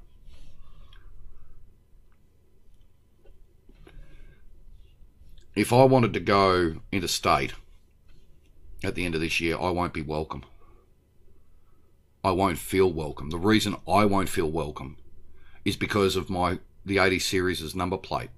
If 5.55 5.73
I 5.73 5.85
wanted 5.85 6.13
to 6.13 6.21
go 6.21 6.77
interstate 6.93 7.55
at 8.85 8.95
the 8.95 9.07
end 9.07 9.15
of 9.15 9.23
this 9.23 9.41
year, 9.41 9.57
I 9.59 9.71
won't 9.71 9.95
be 9.95 10.03
welcome. 10.03 10.45
I 12.27 12.33
won't 12.33 12.59
feel 12.59 12.93
welcome. 12.93 13.31
The 13.31 13.39
reason 13.39 13.77
I 13.87 14.05
won't 14.05 14.29
feel 14.29 14.51
welcome 14.51 14.97
is 15.65 15.77
because 15.77 16.17
of 16.17 16.29
my 16.29 16.59
the 16.85 16.99
80 16.99 17.21
series' 17.21 17.73
number 17.73 17.97
plate. 17.97 18.31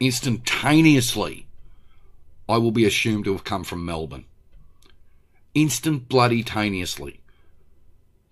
Instantaneously, 0.00 1.46
I 2.48 2.58
will 2.58 2.72
be 2.72 2.84
assumed 2.84 3.24
to 3.26 3.32
have 3.32 3.44
come 3.44 3.62
from 3.62 3.84
Melbourne. 3.84 4.24
Instant 5.54 6.08
bloody 6.08 6.42
taneously. 6.42 7.20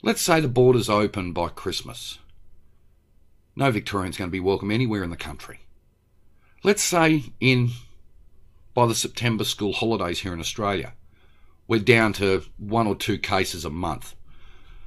Let's 0.02 0.23
say 0.23 0.40
the 0.40 0.49
borders 0.49 0.90
open 0.90 1.32
by 1.32 1.50
Christmas. 1.50 2.18
No 3.54 3.70
Victorian's 3.70 4.16
going 4.16 4.30
to 4.30 4.32
be 4.32 4.40
welcome 4.40 4.73
anywhere 4.73 5.04
in 5.04 5.11
the 5.11 5.16
country. 5.16 5.61
Let's 6.64 6.82
say 6.82 7.26
in 7.38 7.70
by 8.75 8.87
the 8.87 8.97
September 8.97 9.44
school 9.44 9.73
holidays 9.73 10.18
here 10.18 10.32
in 10.32 10.40
Australia, 10.40 10.94
we're 11.68 11.78
down 11.78 12.12
to 12.14 12.42
one 12.59 12.88
or 12.88 12.97
two 12.97 13.18
cases 13.18 13.64
a 13.64 13.70
month. 13.70 14.16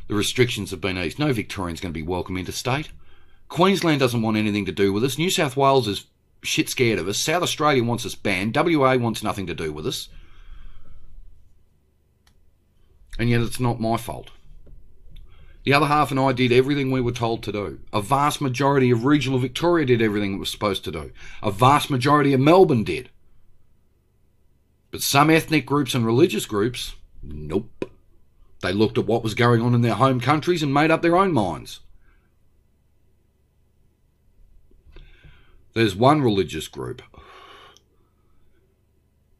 The 0.07 0.15
restrictions 0.15 0.71
have 0.71 0.81
been 0.81 0.97
eased. 0.97 1.19
No 1.19 1.31
Victorian's 1.33 1.79
going 1.79 1.93
to 1.93 1.99
be 1.99 2.05
welcome 2.05 2.37
interstate. 2.37 2.89
Queensland 3.47 3.99
doesn't 3.99 4.21
want 4.21 4.37
anything 4.37 4.65
to 4.65 4.71
do 4.71 4.91
with 4.91 5.03
us. 5.03 5.17
New 5.17 5.29
South 5.29 5.55
Wales 5.55 5.87
is 5.87 6.05
shit 6.41 6.69
scared 6.69 6.99
of 6.99 7.07
us. 7.07 7.17
South 7.17 7.43
Australia 7.43 7.83
wants 7.83 8.05
us 8.05 8.15
banned. 8.15 8.55
WA 8.55 8.95
wants 8.95 9.23
nothing 9.23 9.47
to 9.47 9.53
do 9.53 9.71
with 9.71 9.87
us. 9.87 10.09
And 13.17 13.29
yet 13.29 13.41
it's 13.41 13.59
not 13.59 13.79
my 13.79 13.97
fault. 13.97 14.31
The 15.63 15.73
other 15.73 15.85
half 15.85 16.11
and 16.11 16.19
I 16.19 16.33
did 16.33 16.51
everything 16.51 16.91
we 16.91 16.99
were 16.99 17.11
told 17.11 17.41
to 17.43 17.51
do. 17.51 17.79
A 17.93 18.01
vast 18.01 18.41
majority 18.41 18.91
of 18.91 19.05
regional 19.05 19.39
Victoria 19.39 19.85
did 19.85 20.01
everything 20.01 20.33
it 20.33 20.39
was 20.39 20.51
supposed 20.51 20.83
to 20.85 20.91
do. 20.91 21.11
A 21.41 21.51
vast 21.51 21.89
majority 21.89 22.33
of 22.33 22.41
Melbourne 22.41 22.83
did. 22.83 23.09
But 24.91 25.01
some 25.01 25.29
ethnic 25.29 25.65
groups 25.65 25.95
and 25.95 26.05
religious 26.05 26.45
groups, 26.45 26.95
nope. 27.21 27.89
They 28.63 28.71
looked 28.71 28.97
at 28.97 29.05
what 29.05 29.23
was 29.23 29.35
going 29.35 29.61
on 29.61 29.75
in 29.75 29.81
their 29.81 29.95
home 29.95 30.21
countries 30.21 30.63
and 30.63 30.73
made 30.73 30.89
up 30.89 31.01
their 31.01 31.17
own 31.17 31.33
minds. 31.33 31.81
There's 35.73 35.97
one 35.97 36.21
religious 36.21 36.69
group 36.69 37.01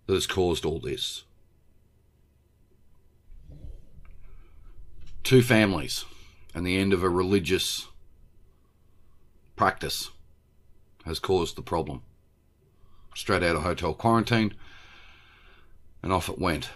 that 0.08 0.14
has 0.14 0.28
caused 0.28 0.66
all 0.66 0.80
this. 0.80 1.24
Two 5.24 5.42
families 5.42 6.04
and 6.54 6.68
the 6.68 6.78
end 6.78 6.92
of 6.92 7.02
a 7.02 7.10
religious 7.10 7.88
practice 9.56 10.10
has 11.06 11.20
caused 11.20 11.56
the 11.56 11.62
problem. 11.62 12.02
Straight 13.16 13.42
out 13.42 13.56
of 13.56 13.64
hotel 13.64 13.94
quarantine, 13.94 14.54
and 16.02 16.12
off 16.12 16.28
it 16.28 16.40
went. 16.40 16.72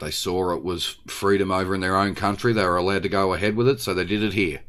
They 0.00 0.10
saw 0.10 0.54
it 0.54 0.64
was 0.64 0.96
freedom 1.06 1.50
over 1.50 1.74
in 1.74 1.80
their 1.80 1.96
own 1.96 2.14
country. 2.14 2.52
They 2.52 2.64
were 2.64 2.76
allowed 2.76 3.04
to 3.04 3.08
go 3.08 3.32
ahead 3.32 3.56
with 3.56 3.68
it, 3.68 3.80
so 3.80 3.94
they 3.94 4.04
did 4.04 4.22
it 4.22 4.32
here. 4.32 4.62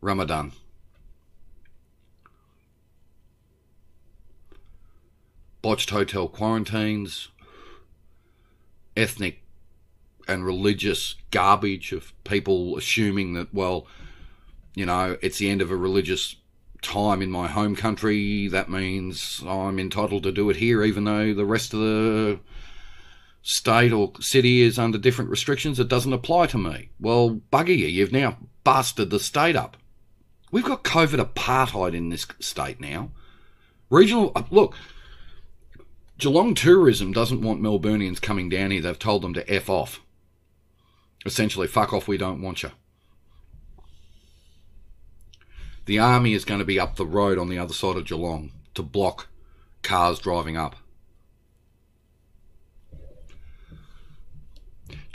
Ramadan. 0.00 0.52
Botched 5.62 5.90
hotel 5.90 6.28
quarantines, 6.28 7.28
ethnic 8.96 9.42
and 10.28 10.44
religious 10.44 11.16
garbage 11.30 11.92
of 11.92 12.12
people 12.24 12.76
assuming 12.76 13.32
that, 13.32 13.52
well, 13.52 13.86
you 14.74 14.86
know, 14.86 15.16
it's 15.22 15.38
the 15.38 15.50
end 15.50 15.62
of 15.62 15.70
a 15.70 15.76
religious 15.76 16.36
time 16.82 17.22
in 17.22 17.30
my 17.30 17.46
home 17.46 17.76
country. 17.76 18.48
That 18.48 18.68
means 18.68 19.42
I'm 19.46 19.78
entitled 19.78 20.22
to 20.24 20.32
do 20.32 20.50
it 20.50 20.56
here, 20.56 20.82
even 20.84 21.04
though 21.04 21.34
the 21.34 21.44
rest 21.44 21.74
of 21.74 21.80
the 21.80 22.40
state 23.42 23.92
or 23.92 24.12
city 24.20 24.62
is 24.62 24.78
under 24.78 24.98
different 24.98 25.30
restrictions. 25.30 25.80
It 25.80 25.88
doesn't 25.88 26.12
apply 26.12 26.46
to 26.48 26.58
me. 26.58 26.90
Well, 27.00 27.40
bugger 27.52 27.76
you, 27.76 27.86
you've 27.86 28.12
now 28.12 28.38
busted 28.64 29.10
the 29.10 29.20
state 29.20 29.56
up. 29.56 29.76
We've 30.50 30.64
got 30.64 30.84
COVID 30.84 31.24
apartheid 31.24 31.94
in 31.94 32.08
this 32.08 32.26
state 32.40 32.80
now. 32.80 33.10
Regional, 33.90 34.32
uh, 34.34 34.42
look, 34.50 34.74
Geelong 36.18 36.54
Tourism 36.54 37.12
doesn't 37.12 37.42
want 37.42 37.62
Melburnians 37.62 38.20
coming 38.20 38.48
down 38.48 38.70
here. 38.70 38.82
They've 38.82 38.98
told 38.98 39.22
them 39.22 39.34
to 39.34 39.50
F 39.50 39.70
off. 39.70 40.00
Essentially, 41.24 41.66
fuck 41.66 41.92
off, 41.92 42.08
we 42.08 42.16
don't 42.16 42.42
want 42.42 42.62
you. 42.62 42.70
The 45.88 45.98
army 45.98 46.34
is 46.34 46.44
going 46.44 46.58
to 46.58 46.66
be 46.66 46.78
up 46.78 46.96
the 46.96 47.06
road 47.06 47.38
on 47.38 47.48
the 47.48 47.56
other 47.56 47.72
side 47.72 47.96
of 47.96 48.04
Geelong 48.04 48.52
to 48.74 48.82
block 48.82 49.28
cars 49.82 50.18
driving 50.18 50.54
up. 50.54 50.76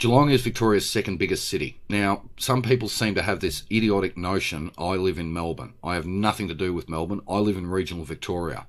Geelong 0.00 0.30
is 0.30 0.42
Victoria's 0.42 0.90
second 0.90 1.18
biggest 1.18 1.48
city. 1.48 1.80
Now, 1.88 2.24
some 2.38 2.60
people 2.60 2.88
seem 2.88 3.14
to 3.14 3.22
have 3.22 3.38
this 3.38 3.62
idiotic 3.70 4.16
notion 4.16 4.72
I 4.76 4.96
live 4.96 5.16
in 5.16 5.32
Melbourne. 5.32 5.74
I 5.84 5.94
have 5.94 6.06
nothing 6.06 6.48
to 6.48 6.54
do 6.54 6.74
with 6.74 6.88
Melbourne. 6.88 7.20
I 7.28 7.38
live 7.38 7.56
in 7.56 7.68
regional 7.68 8.04
Victoria. 8.04 8.66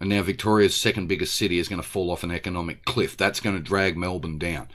And 0.00 0.10
now 0.10 0.20
Victoria's 0.22 0.78
second 0.78 1.06
biggest 1.06 1.34
city 1.34 1.60
is 1.60 1.68
going 1.68 1.80
to 1.80 1.88
fall 1.88 2.10
off 2.10 2.24
an 2.24 2.30
economic 2.30 2.84
cliff. 2.84 3.16
That's 3.16 3.40
going 3.40 3.56
to 3.56 3.62
drag 3.62 3.96
Melbourne 3.96 4.36
down. 4.36 4.68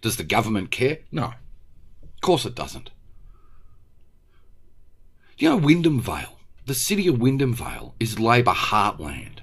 Does 0.00 0.16
the 0.16 0.22
government 0.22 0.70
care? 0.70 0.98
No. 1.10 1.32
Of 2.04 2.20
course 2.20 2.46
it 2.46 2.54
doesn't. 2.54 2.90
You 5.38 5.50
know, 5.50 5.56
Wyndham 5.56 6.00
Vale, 6.00 6.36
the 6.66 6.74
city 6.74 7.06
of 7.06 7.20
Wyndham 7.20 7.54
Vale 7.54 7.94
is 8.00 8.18
Labor 8.18 8.50
heartland. 8.50 9.38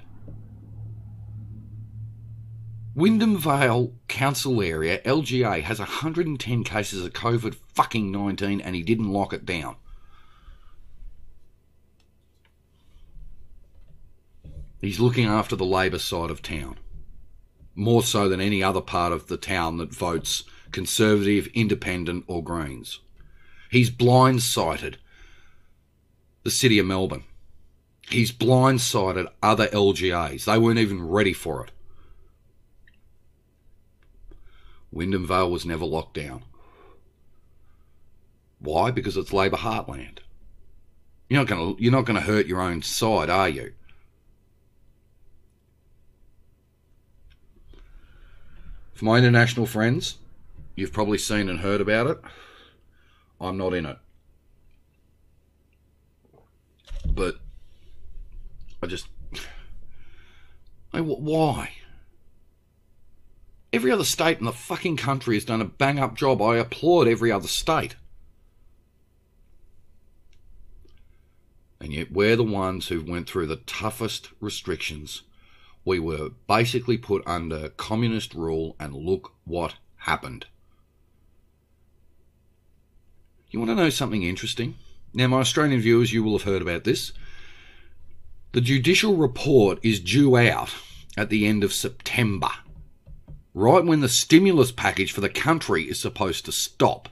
Wyndham 2.94 3.38
Vale 3.38 3.94
Council 4.06 4.60
Area, 4.60 5.00
LGA, 5.06 5.62
has 5.62 5.78
110 5.78 6.64
cases 6.64 7.02
of 7.02 7.14
COVID 7.14 7.56
fucking 7.72 8.12
19 8.12 8.60
and 8.60 8.76
he 8.76 8.82
didn't 8.82 9.10
lock 9.10 9.32
it 9.32 9.46
down. 9.46 9.76
He's 14.82 15.00
looking 15.00 15.24
after 15.24 15.56
the 15.56 15.64
Labor 15.64 15.98
side 15.98 16.30
of 16.30 16.42
town. 16.42 16.76
More 17.74 18.02
so 18.02 18.28
than 18.28 18.40
any 18.42 18.62
other 18.62 18.82
part 18.82 19.14
of 19.14 19.28
the 19.28 19.38
town 19.38 19.78
that 19.78 19.94
votes 19.94 20.44
Conservative, 20.72 21.48
Independent, 21.54 22.24
or 22.26 22.44
Greens. 22.44 23.00
He's 23.70 23.90
blindsided 23.90 24.96
the 26.46 26.50
City 26.52 26.78
of 26.78 26.86
Melbourne. 26.86 27.24
He's 28.08 28.30
blindsided 28.30 29.26
other 29.42 29.66
LGAs. 29.66 30.44
They 30.44 30.58
weren't 30.58 30.78
even 30.78 31.04
ready 31.04 31.32
for 31.32 31.64
it. 31.64 31.72
Wyndham 34.92 35.26
Vale 35.26 35.50
was 35.50 35.66
never 35.66 35.84
locked 35.84 36.14
down. 36.14 36.44
Why? 38.60 38.92
Because 38.92 39.16
it's 39.16 39.32
Labor 39.32 39.56
heartland. 39.56 40.18
You're 41.28 41.40
not 41.40 41.48
going 41.48 41.76
to 41.76 41.82
you're 41.82 41.90
not 41.90 42.04
going 42.04 42.14
to 42.14 42.24
hurt 42.24 42.46
your 42.46 42.60
own 42.60 42.80
side, 42.80 43.28
are 43.28 43.48
you? 43.48 43.72
For 48.94 49.04
my 49.04 49.18
international 49.18 49.66
friends, 49.66 50.18
you've 50.76 50.92
probably 50.92 51.18
seen 51.18 51.48
and 51.48 51.58
heard 51.58 51.80
about 51.80 52.06
it. 52.06 52.20
I'm 53.40 53.58
not 53.58 53.74
in 53.74 53.84
it. 53.84 53.98
But 57.16 57.36
I 58.82 58.86
just. 58.86 59.08
I, 60.92 61.00
why? 61.00 61.72
Every 63.72 63.90
other 63.90 64.04
state 64.04 64.38
in 64.38 64.44
the 64.44 64.52
fucking 64.52 64.98
country 64.98 65.34
has 65.34 65.44
done 65.44 65.60
a 65.60 65.64
bang 65.64 65.98
up 65.98 66.14
job. 66.14 66.40
I 66.40 66.56
applaud 66.56 67.08
every 67.08 67.32
other 67.32 67.48
state. 67.48 67.96
And 71.80 71.92
yet 71.92 72.12
we're 72.12 72.36
the 72.36 72.44
ones 72.44 72.88
who 72.88 73.02
went 73.02 73.28
through 73.28 73.48
the 73.48 73.56
toughest 73.56 74.30
restrictions. 74.40 75.22
We 75.84 75.98
were 75.98 76.30
basically 76.46 76.96
put 76.96 77.22
under 77.26 77.68
communist 77.70 78.34
rule, 78.34 78.76
and 78.78 78.94
look 78.94 79.32
what 79.44 79.76
happened. 79.98 80.46
You 83.50 83.60
want 83.60 83.70
to 83.70 83.76
know 83.76 83.90
something 83.90 84.22
interesting? 84.22 84.76
Now, 85.16 85.28
my 85.28 85.38
Australian 85.38 85.80
viewers, 85.80 86.12
you 86.12 86.22
will 86.22 86.36
have 86.36 86.46
heard 86.46 86.60
about 86.60 86.84
this. 86.84 87.14
The 88.52 88.60
judicial 88.60 89.16
report 89.16 89.78
is 89.82 89.98
due 89.98 90.36
out 90.36 90.74
at 91.16 91.30
the 91.30 91.46
end 91.46 91.64
of 91.64 91.72
September, 91.72 92.50
right 93.54 93.82
when 93.82 94.00
the 94.00 94.10
stimulus 94.10 94.70
package 94.70 95.12
for 95.12 95.22
the 95.22 95.30
country 95.30 95.84
is 95.84 95.98
supposed 95.98 96.44
to 96.44 96.52
stop. 96.52 97.08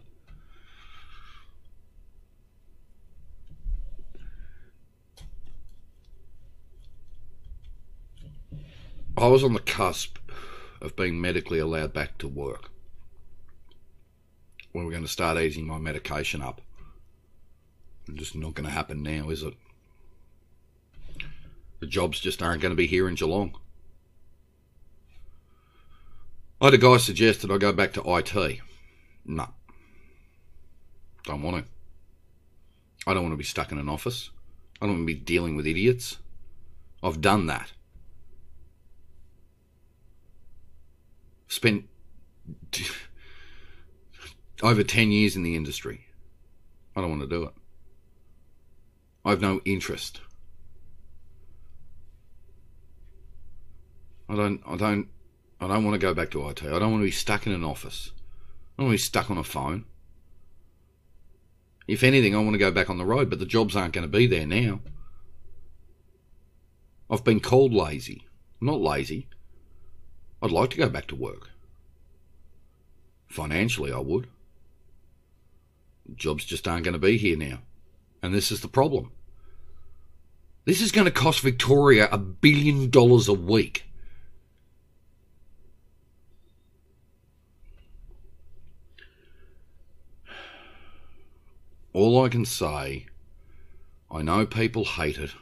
I 9.17 9.29
was 9.29 9.43
on 9.43 9.55
the 9.55 9.61
cusp 9.61 10.19
of 10.83 10.95
being 10.95 11.19
medically 11.23 11.59
allowed 11.59 11.95
back 11.95 12.19
to 12.19 12.29
work. 12.29 12.69
We 14.75 14.85
were 14.85 14.91
going 14.91 15.05
to 15.05 15.09
start 15.09 15.39
easing 15.39 15.67
my 15.67 15.79
medication 15.79 16.43
up. 16.43 16.61
Just 18.13 18.35
not 18.37 18.55
going 18.55 18.67
to 18.69 18.75
happen 18.75 19.03
now, 19.03 19.31
is 19.31 19.43
it? 19.43 19.55
The 21.81 21.87
jobs 21.87 22.21
just 22.21 22.43
aren't 22.43 22.61
going 22.61 22.71
to 22.73 22.77
be 22.77 22.87
here 22.87 23.09
in 23.09 23.15
Geelong. 23.15 23.57
I 26.61 26.67
had 26.67 26.75
a 26.75 26.79
guy 26.79 26.97
suggest 26.99 27.43
that 27.43 27.51
I 27.51 27.59
go 27.59 27.73
back 27.73 27.93
to 27.95 28.17
IT. 28.17 28.61
No. 29.25 29.49
Don't 31.25 31.43
want 31.43 31.65
to. 31.65 31.71
I 33.07 33.15
don't 33.15 33.23
want 33.23 33.33
to 33.33 33.39
be 33.39 33.45
stuck 33.45 33.73
in 33.73 33.79
an 33.79 33.89
office. 33.89 34.31
I 34.81 34.87
don't 34.87 34.97
want 34.97 35.09
to 35.09 35.15
be 35.15 35.21
dealing 35.21 35.57
with 35.57 35.67
idiots. 35.67 36.19
I've 37.03 37.21
done 37.21 37.47
that. 37.47 37.73
Spent 41.49 41.85
over 44.63 44.83
10 44.83 45.11
years 45.11 45.37
in 45.37 45.43
the 45.43 45.57
industry. 45.57 46.07
I 46.97 47.01
don't 47.01 47.11
want 47.11 47.23
to 47.23 47.29
do 47.29 47.45
it. 47.45 47.53
I 49.25 49.31
have 49.31 49.41
no 49.41 49.61
interest. 49.65 50.21
I 54.29 54.37
don't, 54.37 54.63
I 54.67 54.77
don't, 54.77 55.09
I 55.61 55.69
don't 55.69 55.85
want 55.85 55.95
to 55.95 56.07
go 56.07 56.15
back 56.15 56.31
to 56.33 56.49
IT. 56.49 56.63
I 56.63 56.79
don't 56.79 56.93
want 56.93 57.03
to 57.03 57.07
be 57.07 57.11
stuck 57.11 57.47
in 57.47 57.53
an 57.53 57.65
office. 57.65 58.11
I 58.77 58.83
don't 58.83 58.89
want 58.89 58.99
to 58.99 59.03
be 59.03 59.07
stuck 59.07 59.31
on 59.31 59.39
a 59.39 59.45
phone. 59.45 59.85
If 61.87 62.03
anything, 62.03 62.35
I 62.35 62.39
want 62.39 62.53
to 62.53 62.59
go 62.59 62.71
back 62.71 62.89
on 62.89 62.99
the 62.99 63.05
road, 63.05 63.31
but 63.31 63.39
the 63.39 63.47
jobs 63.47 63.77
aren't 63.77 63.93
going 63.93 64.11
to 64.11 64.19
be 64.19 64.27
there 64.27 64.47
now. 64.47 64.81
I've 67.11 67.25
been 67.25 67.41
called 67.41 67.73
lazy. 67.73 68.27
I'm 68.61 68.67
not 68.67 68.81
lazy. 68.81 69.29
I'd 70.43 70.51
like 70.51 70.71
to 70.71 70.79
go 70.79 70.89
back 70.89 71.07
to 71.09 71.15
work. 71.15 71.51
Financially, 73.29 73.93
I 73.93 73.99
would. 73.99 74.29
Jobs 76.15 76.45
just 76.45 76.67
aren't 76.67 76.85
going 76.85 76.93
to 76.93 76.99
be 76.99 77.19
here 77.19 77.37
now. 77.37 77.61
And 78.25 78.33
this 78.33 78.51
is 78.51 78.63
the 78.63 78.69
problem. 78.69 79.11
This 80.65 80.81
is 80.81 80.93
going 80.93 81.05
to 81.05 81.11
cost 81.11 81.41
Victoria 81.41 82.09
a 82.11 82.17
billion 82.17 82.89
dollars 82.89 83.29
a 83.29 83.35
week. 83.35 83.85
All 91.93 92.25
I 92.25 92.31
can 92.31 92.47
say, 92.47 93.05
I 94.11 94.23
know 94.23 94.47
people 94.47 94.87
hate 94.87 95.19
it, 95.19 95.33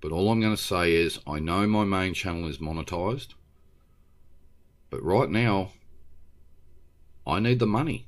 but 0.00 0.12
all 0.12 0.30
I'm 0.30 0.40
going 0.40 0.54
to 0.54 0.62
say 0.62 0.94
is 0.94 1.18
I 1.26 1.40
know 1.40 1.66
my 1.66 1.82
main 1.82 2.14
channel 2.14 2.48
is 2.48 2.58
monetized, 2.58 3.34
but 4.88 5.02
right 5.02 5.28
now, 5.28 5.72
I 7.26 7.40
need 7.40 7.58
the 7.58 7.66
money. 7.66 8.06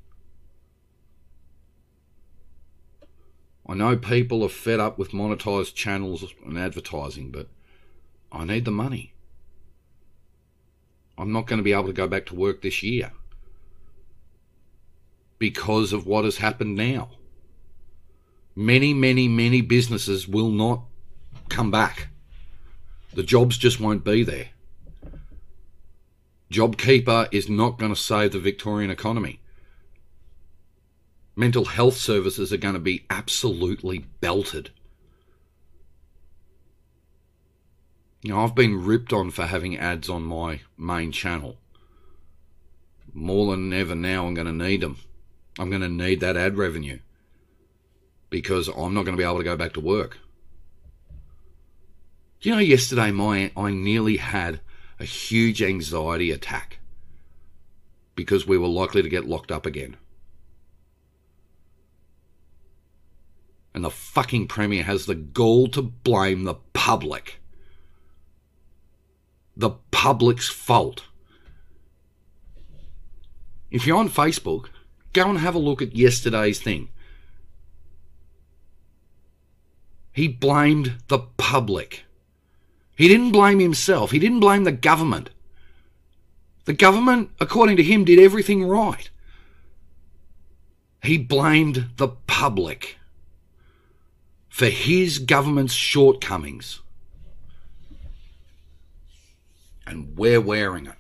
I 3.68 3.74
know 3.74 3.96
people 3.96 4.44
are 4.44 4.48
fed 4.48 4.78
up 4.78 4.98
with 4.98 5.10
monetized 5.10 5.74
channels 5.74 6.24
and 6.44 6.58
advertising, 6.58 7.30
but 7.30 7.48
I 8.30 8.44
need 8.44 8.64
the 8.64 8.70
money. 8.70 9.12
I'm 11.18 11.32
not 11.32 11.46
going 11.46 11.58
to 11.58 11.64
be 11.64 11.72
able 11.72 11.86
to 11.86 11.92
go 11.92 12.06
back 12.06 12.26
to 12.26 12.34
work 12.34 12.62
this 12.62 12.82
year 12.82 13.12
because 15.38 15.92
of 15.92 16.06
what 16.06 16.24
has 16.24 16.36
happened 16.38 16.76
now. 16.76 17.10
Many, 18.54 18.94
many, 18.94 19.28
many 19.28 19.60
businesses 19.60 20.28
will 20.28 20.50
not 20.50 20.82
come 21.48 21.70
back. 21.70 22.08
The 23.14 23.22
jobs 23.22 23.58
just 23.58 23.80
won't 23.80 24.04
be 24.04 24.22
there. 24.22 24.50
JobKeeper 26.50 27.28
is 27.32 27.48
not 27.48 27.78
going 27.78 27.92
to 27.92 28.00
save 28.00 28.32
the 28.32 28.38
Victorian 28.38 28.90
economy. 28.90 29.40
Mental 31.38 31.66
health 31.66 31.98
services 31.98 32.50
are 32.50 32.56
going 32.56 32.74
to 32.74 32.80
be 32.80 33.04
absolutely 33.10 33.98
belted. 34.20 34.70
You 38.22 38.30
know, 38.32 38.40
I've 38.40 38.54
been 38.54 38.82
ripped 38.82 39.12
on 39.12 39.30
for 39.30 39.44
having 39.44 39.76
ads 39.76 40.08
on 40.08 40.22
my 40.22 40.60
main 40.78 41.12
channel. 41.12 41.58
More 43.12 43.50
than 43.50 43.72
ever 43.72 43.94
now, 43.94 44.26
I'm 44.26 44.34
going 44.34 44.46
to 44.46 44.52
need 44.52 44.80
them. 44.80 44.96
I'm 45.58 45.68
going 45.68 45.82
to 45.82 45.88
need 45.88 46.20
that 46.20 46.36
ad 46.36 46.56
revenue 46.56 46.98
because 48.30 48.68
I'm 48.68 48.94
not 48.94 49.04
going 49.04 49.16
to 49.16 49.20
be 49.20 49.24
able 49.24 49.38
to 49.38 49.44
go 49.44 49.56
back 49.56 49.74
to 49.74 49.80
work. 49.80 50.18
Do 52.40 52.48
you 52.48 52.54
know, 52.54 52.60
yesterday 52.60 53.10
my 53.10 53.50
I 53.56 53.70
nearly 53.70 54.16
had 54.16 54.60
a 54.98 55.04
huge 55.04 55.62
anxiety 55.62 56.30
attack 56.30 56.78
because 58.14 58.46
we 58.46 58.58
were 58.58 58.68
likely 58.68 59.02
to 59.02 59.08
get 59.08 59.28
locked 59.28 59.52
up 59.52 59.66
again. 59.66 59.96
And 63.76 63.84
the 63.84 63.90
fucking 63.90 64.48
Premier 64.48 64.82
has 64.84 65.04
the 65.04 65.14
gall 65.14 65.68
to 65.68 65.82
blame 65.82 66.44
the 66.44 66.54
public. 66.72 67.42
The 69.54 69.72
public's 69.90 70.48
fault. 70.48 71.04
If 73.70 73.86
you're 73.86 73.98
on 73.98 74.08
Facebook, 74.08 74.70
go 75.12 75.28
and 75.28 75.40
have 75.40 75.54
a 75.54 75.58
look 75.58 75.82
at 75.82 75.94
yesterday's 75.94 76.58
thing. 76.58 76.88
He 80.10 80.26
blamed 80.26 80.94
the 81.08 81.18
public. 81.36 82.04
He 82.96 83.08
didn't 83.08 83.32
blame 83.32 83.58
himself. 83.58 84.10
He 84.10 84.18
didn't 84.18 84.40
blame 84.40 84.64
the 84.64 84.72
government. 84.72 85.28
The 86.64 86.72
government, 86.72 87.28
according 87.40 87.76
to 87.76 87.82
him, 87.82 88.06
did 88.06 88.18
everything 88.18 88.64
right. 88.64 89.10
He 91.02 91.18
blamed 91.18 91.90
the 91.98 92.08
public 92.08 92.96
for 94.56 94.70
his 94.70 95.18
government's 95.18 95.74
shortcomings. 95.74 96.80
And 99.86 100.16
we're 100.16 100.40
wearing 100.40 100.86
it. 100.86 100.94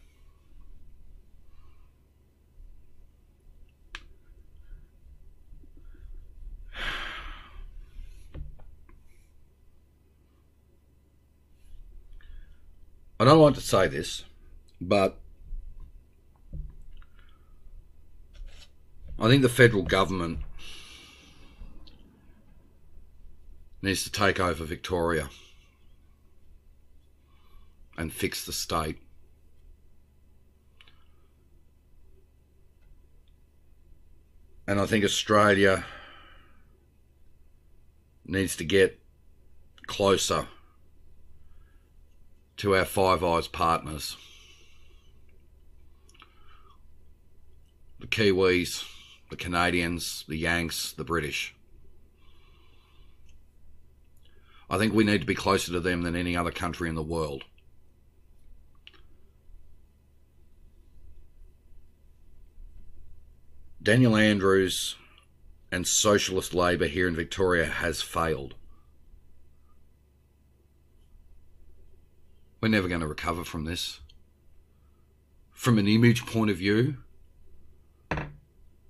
I 13.18 13.24
don't 13.24 13.38
want 13.38 13.54
to 13.54 13.62
say 13.62 13.88
this, 13.88 14.24
but 14.82 15.18
I 19.18 19.28
think 19.28 19.40
the 19.40 19.48
federal 19.48 19.82
government 19.82 20.40
needs 23.82 24.04
to 24.04 24.10
take 24.10 24.40
over 24.40 24.64
Victoria 24.64 25.28
and 27.96 28.12
fix 28.12 28.44
the 28.44 28.52
state. 28.52 28.98
And 34.66 34.80
I 34.80 34.86
think 34.86 35.04
Australia 35.04 35.84
needs 38.24 38.56
to 38.56 38.64
get 38.64 39.00
closer 39.86 40.48
to 42.56 42.74
our 42.74 42.84
Five 42.84 43.22
Eyes 43.22 43.48
partners. 43.48 44.16
The 48.00 48.06
Kiwis, 48.06 48.84
the 49.30 49.36
Canadians, 49.36 50.24
the 50.28 50.36
Yanks, 50.36 50.92
the 50.92 51.04
British. 51.04 51.55
I 54.68 54.78
think 54.78 54.92
we 54.92 55.04
need 55.04 55.20
to 55.20 55.26
be 55.26 55.34
closer 55.34 55.72
to 55.72 55.80
them 55.80 56.02
than 56.02 56.16
any 56.16 56.36
other 56.36 56.50
country 56.50 56.88
in 56.88 56.96
the 56.96 57.02
world. 57.02 57.44
Daniel 63.80 64.16
Andrews 64.16 64.96
and 65.70 65.86
Socialist 65.86 66.52
Labor 66.54 66.86
here 66.86 67.06
in 67.06 67.14
Victoria 67.14 67.66
has 67.66 68.02
failed. 68.02 68.56
We're 72.60 72.68
never 72.68 72.88
going 72.88 73.00
to 73.00 73.06
recover 73.06 73.44
from 73.44 73.64
this. 73.64 74.00
From 75.52 75.78
an 75.78 75.86
image 75.86 76.26
point 76.26 76.50
of 76.50 76.56
view, 76.56 76.96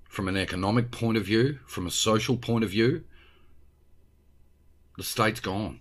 from 0.04 0.28
an 0.28 0.36
economic 0.38 0.90
point 0.90 1.18
of 1.18 1.26
view, 1.26 1.58
from 1.66 1.86
a 1.86 1.90
social 1.90 2.38
point 2.38 2.64
of 2.64 2.70
view, 2.70 3.04
the 4.96 5.02
state's 5.02 5.40
gone. 5.40 5.80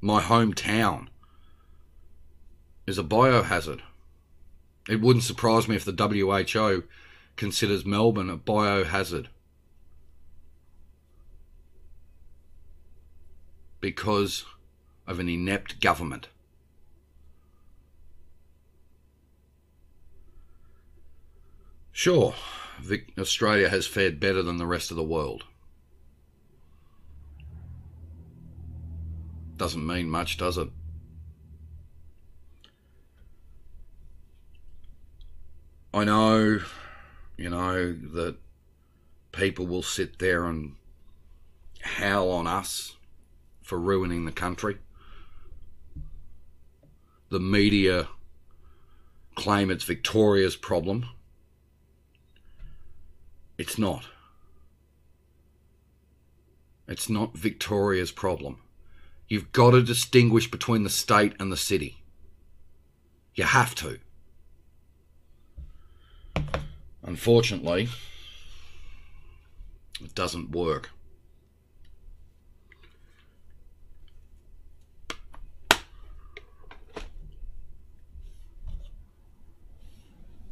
My 0.00 0.22
hometown 0.22 1.08
is 2.86 2.98
a 2.98 3.04
biohazard. 3.04 3.80
It 4.88 5.00
wouldn't 5.00 5.24
surprise 5.24 5.68
me 5.68 5.76
if 5.76 5.84
the 5.84 5.92
WHO 5.92 6.84
considers 7.36 7.84
Melbourne 7.84 8.30
a 8.30 8.36
biohazard. 8.36 9.26
Because 13.80 14.44
of 15.06 15.18
an 15.18 15.28
inept 15.28 15.80
government. 15.80 16.28
Sure, 21.92 22.34
Australia 23.18 23.68
has 23.68 23.86
fared 23.86 24.20
better 24.20 24.42
than 24.42 24.56
the 24.56 24.66
rest 24.66 24.92
of 24.92 24.96
the 24.96 25.02
world. 25.02 25.44
Doesn't 29.58 29.86
mean 29.86 30.08
much, 30.08 30.38
does 30.38 30.56
it? 30.56 30.68
I 35.92 36.04
know, 36.04 36.60
you 37.36 37.50
know, 37.50 37.92
that 38.14 38.36
people 39.32 39.66
will 39.66 39.82
sit 39.82 40.18
there 40.18 40.46
and 40.46 40.76
howl 41.82 42.30
on 42.30 42.46
us 42.46 42.96
for 43.62 43.78
ruining 43.78 44.24
the 44.24 44.32
country 44.32 44.78
the 47.30 47.40
media 47.40 48.08
claim 49.34 49.70
it's 49.70 49.84
Victoria's 49.84 50.56
problem. 50.56 51.06
It's 53.58 53.78
not. 53.78 54.06
It's 56.86 57.08
not 57.08 57.36
Victoria's 57.36 58.12
problem. 58.12 58.60
You've 59.28 59.52
got 59.52 59.72
to 59.72 59.82
distinguish 59.82 60.50
between 60.50 60.84
the 60.84 60.90
state 60.90 61.34
and 61.38 61.52
the 61.52 61.56
city. 61.56 62.02
You 63.34 63.44
have 63.44 63.74
to. 63.76 63.98
Unfortunately, 67.02 67.88
it 70.00 70.14
doesn't 70.14 70.50
work. 70.50 70.90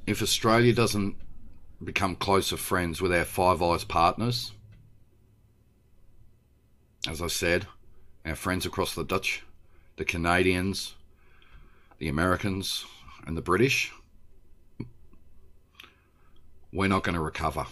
if 0.07 0.23
Australia 0.23 0.73
doesn't 0.73 1.17
become 1.83 2.17
closer 2.17 2.57
friends 2.57 3.03
with 3.03 3.13
our 3.13 3.25
Five 3.25 3.61
Eyes 3.61 3.85
partners, 3.85 4.53
as 7.09 7.21
I 7.21 7.27
said, 7.27 7.67
our 8.27 8.35
friends 8.35 8.67
across 8.67 8.95
the 8.95 9.05
Dutch, 9.05 9.45
the 9.97 10.05
Canadians, 10.05 10.95
the 11.99 12.09
Americans, 12.09 12.85
and 13.25 13.37
the 13.37 13.43
British, 13.43 13.93
we're 16.73 16.89
not 16.89 17.05
going 17.05 17.15
to 17.15 17.21
recover. 17.21 17.67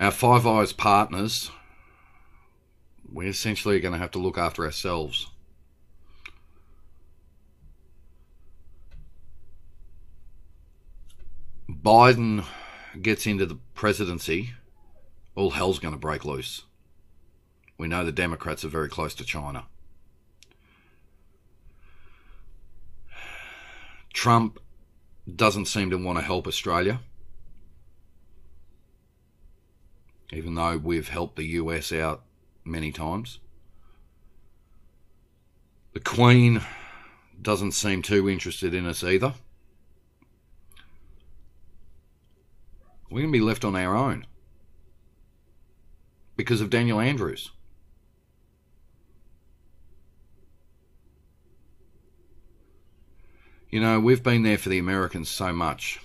Our 0.00 0.10
Five 0.10 0.44
Eyes 0.44 0.72
partners, 0.72 1.52
we 3.10 3.28
essentially 3.28 3.78
going 3.78 3.92
to 3.92 3.98
have 3.98 4.10
to 4.10 4.18
look 4.18 4.36
after 4.36 4.64
ourselves. 4.64 5.28
Biden 11.70 12.44
gets 13.00 13.26
into 13.26 13.46
the 13.46 13.58
presidency, 13.74 14.50
all 15.36 15.50
hell's 15.50 15.78
going 15.78 15.94
to 15.94 15.98
break 15.98 16.24
loose. 16.24 16.64
We 17.78 17.88
know 17.88 18.04
the 18.04 18.12
Democrats 18.12 18.64
are 18.64 18.68
very 18.68 18.88
close 18.88 19.14
to 19.14 19.24
China. 19.24 19.64
Trump 24.12 24.58
doesn't 25.34 25.66
seem 25.66 25.90
to 25.90 25.96
want 25.96 26.18
to 26.18 26.24
help 26.24 26.46
Australia, 26.46 27.00
even 30.32 30.54
though 30.54 30.76
we've 30.76 31.08
helped 31.08 31.36
the 31.36 31.46
US 31.46 31.92
out 31.92 32.22
many 32.64 32.92
times. 32.92 33.38
The 35.92 36.00
Queen 36.00 36.62
doesn't 37.40 37.72
seem 37.72 38.02
too 38.02 38.28
interested 38.28 38.74
in 38.74 38.86
us 38.86 39.02
either. 39.02 39.34
We're 43.10 43.20
going 43.20 43.32
to 43.32 43.38
be 43.38 43.44
left 43.44 43.64
on 43.64 43.76
our 43.76 43.94
own 43.94 44.26
because 46.36 46.60
of 46.60 46.70
Daniel 46.70 46.98
Andrews. 46.98 47.50
You 53.72 53.80
know, 53.80 53.98
we've 53.98 54.22
been 54.22 54.42
there 54.42 54.58
for 54.58 54.68
the 54.68 54.78
Americans 54.78 55.30
so 55.30 55.50
much, 55.50 55.98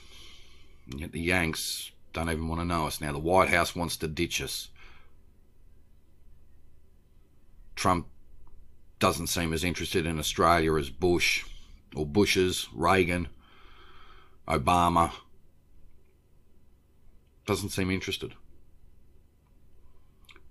yet 0.88 1.12
the 1.12 1.20
Yanks 1.20 1.92
don't 2.14 2.30
even 2.30 2.48
want 2.48 2.62
to 2.62 2.66
know 2.66 2.88
us 2.88 3.02
now. 3.02 3.12
The 3.12 3.20
White 3.20 3.50
House 3.50 3.76
wants 3.76 3.98
to 3.98 4.08
ditch 4.08 4.42
us. 4.42 4.70
Trump 7.76 8.08
doesn't 9.00 9.28
seem 9.28 9.52
as 9.52 9.66
interested 9.66 10.06
in 10.06 10.18
Australia 10.18 10.78
as 10.78 10.90
Bush 10.90 11.44
or 11.94 12.06
Bush's, 12.06 12.70
Reagan, 12.74 13.28
Obama. 14.48 15.12
Doesn't 17.46 17.70
seem 17.70 17.92
interested. 17.92 18.34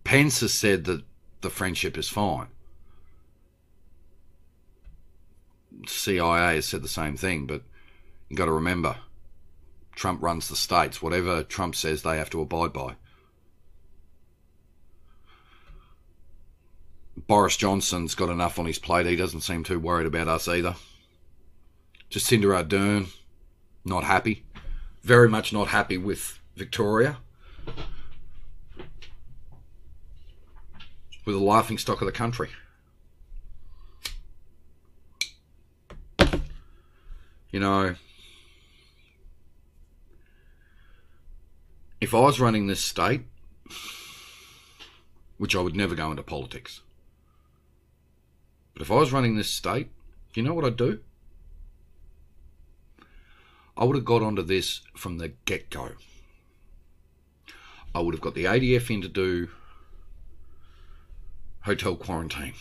Pence 0.04 0.40
has 0.40 0.52
said 0.52 0.84
that 0.84 1.02
the 1.40 1.48
friendship 1.48 1.96
is 1.96 2.10
fine. 2.10 2.48
CIA 5.86 6.56
has 6.56 6.66
said 6.66 6.82
the 6.82 6.88
same 6.88 7.16
thing, 7.16 7.46
but 7.46 7.62
you've 8.28 8.38
got 8.38 8.46
to 8.46 8.52
remember 8.52 8.96
Trump 9.94 10.22
runs 10.22 10.48
the 10.48 10.56
states. 10.56 11.02
Whatever 11.02 11.42
Trump 11.42 11.74
says, 11.74 12.02
they 12.02 12.18
have 12.18 12.30
to 12.30 12.40
abide 12.40 12.72
by. 12.72 12.94
Boris 17.26 17.56
Johnson's 17.56 18.14
got 18.14 18.28
enough 18.28 18.58
on 18.58 18.66
his 18.66 18.78
plate. 18.78 19.06
He 19.06 19.16
doesn't 19.16 19.40
seem 19.40 19.64
too 19.64 19.80
worried 19.80 20.06
about 20.06 20.28
us 20.28 20.46
either. 20.46 20.76
Jacinda 22.10 22.62
Ardern, 22.62 23.08
not 23.84 24.04
happy. 24.04 24.44
Very 25.02 25.28
much 25.28 25.52
not 25.52 25.68
happy 25.68 25.98
with 25.98 26.38
Victoria. 26.56 27.16
With 31.24 31.34
the 31.34 31.40
laughing 31.40 31.78
stock 31.78 32.00
of 32.02 32.06
the 32.06 32.12
country. 32.12 32.50
You 37.56 37.60
know, 37.60 37.94
if 42.02 42.14
I 42.14 42.20
was 42.20 42.38
running 42.38 42.66
this 42.66 42.84
state, 42.84 43.22
which 45.38 45.56
I 45.56 45.62
would 45.62 45.74
never 45.74 45.94
go 45.94 46.10
into 46.10 46.22
politics, 46.22 46.82
but 48.74 48.82
if 48.82 48.90
I 48.90 48.96
was 48.96 49.10
running 49.10 49.36
this 49.36 49.48
state, 49.48 49.90
you 50.34 50.42
know 50.42 50.52
what 50.52 50.66
I'd 50.66 50.76
do? 50.76 51.00
I 53.74 53.84
would 53.84 53.96
have 53.96 54.04
got 54.04 54.20
onto 54.20 54.42
this 54.42 54.82
from 54.94 55.16
the 55.16 55.28
get 55.46 55.70
go. 55.70 55.92
I 57.94 58.00
would 58.00 58.12
have 58.12 58.20
got 58.20 58.34
the 58.34 58.44
ADF 58.44 58.94
in 58.94 59.00
to 59.00 59.08
do 59.08 59.48
hotel 61.62 61.96
quarantine. 61.96 62.52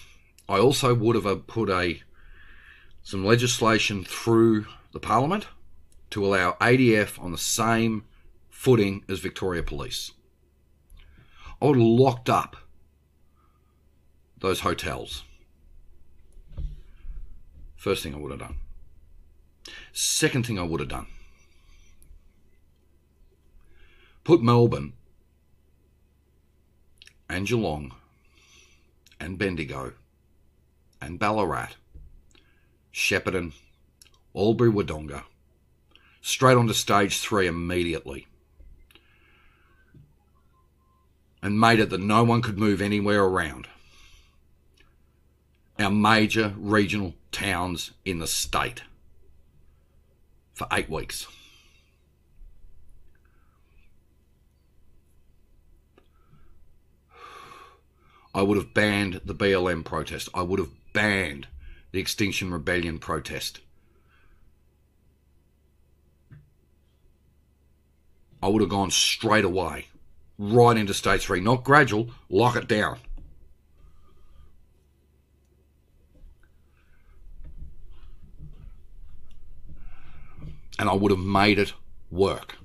I 0.48 0.60
also 0.60 0.96
would 0.96 1.18
have 1.18 1.28
uh, 1.28 1.36
put 1.36 1.70
a 1.70 2.02
some 3.04 3.26
legislation 3.26 4.06
through 4.06 4.68
the 4.96 5.00
Parliament 5.02 5.48
to 6.10 6.26
allow 6.26 6.54
ADF 6.62 7.22
on 7.22 7.34
the 7.34 7.38
same 7.38 8.06
footing 8.50 9.04
as 9.10 9.20
Victoria 9.20 9.62
Police. 9.62 10.14
I 11.62 11.66
would 11.66 11.76
have 11.76 11.86
locked 11.86 12.30
up 12.30 12.56
those 14.40 14.62
hotels. 14.62 15.26
First 17.76 18.04
thing 18.04 18.16
I 18.16 18.18
would 18.18 18.32
have 18.32 18.40
done. 18.40 18.56
Second 19.92 20.48
thing 20.48 20.58
I 20.58 20.64
would 20.64 20.80
have 20.80 20.88
done. 20.88 21.08
Put 24.24 24.42
Melbourne 24.42 24.94
and 27.30 27.46
Geelong 27.46 27.94
and 29.20 29.38
Bendigo 29.38 29.92
and 31.02 31.20
Ballarat, 31.20 31.72
Shepparton, 32.94 33.52
Albury 34.36 34.70
Wodonga, 34.70 35.24
straight 36.22 36.58
onto 36.58 36.74
stage 36.74 37.20
three 37.20 37.48
immediately. 37.48 38.28
And 41.42 41.60
made 41.60 41.80
it 41.80 41.90
that 41.92 42.02
no 42.02 42.24
one 42.24 42.42
could 42.42 42.58
move 42.58 42.82
anywhere 42.82 43.24
around. 43.24 43.68
Our 45.78 45.92
major 45.92 46.56
regional 46.58 47.14
towns 47.32 47.92
in 48.04 48.20
the 48.20 48.28
state 48.28 48.84
for 50.54 50.68
eight 50.72 50.90
weeks. 50.90 51.28
I 58.34 58.42
would 58.42 58.58
have 58.58 58.74
banned 58.74 59.22
the 59.24 59.36
BLM 59.36 59.86
protest. 59.86 60.28
I 60.34 60.42
would 60.42 60.60
have 60.60 60.72
banned 60.92 61.48
the 61.92 62.00
Extinction 62.00 62.52
Rebellion 62.52 63.00
protest. 63.00 63.60
I 68.46 68.48
would 68.48 68.62
have 68.62 68.70
gone 68.70 68.92
straight 68.92 69.44
away, 69.44 69.88
right 70.38 70.78
into 70.78 70.94
stage 70.94 71.24
three, 71.24 71.40
not 71.40 71.64
gradual, 71.64 72.12
lock 72.30 72.56
it 72.56 72.68
down. 72.68 73.00
And 80.78 80.88
I 80.88 80.94
would 80.94 81.10
have 81.10 81.20
made 81.20 81.58
it 81.58 81.74
work. 82.12 82.58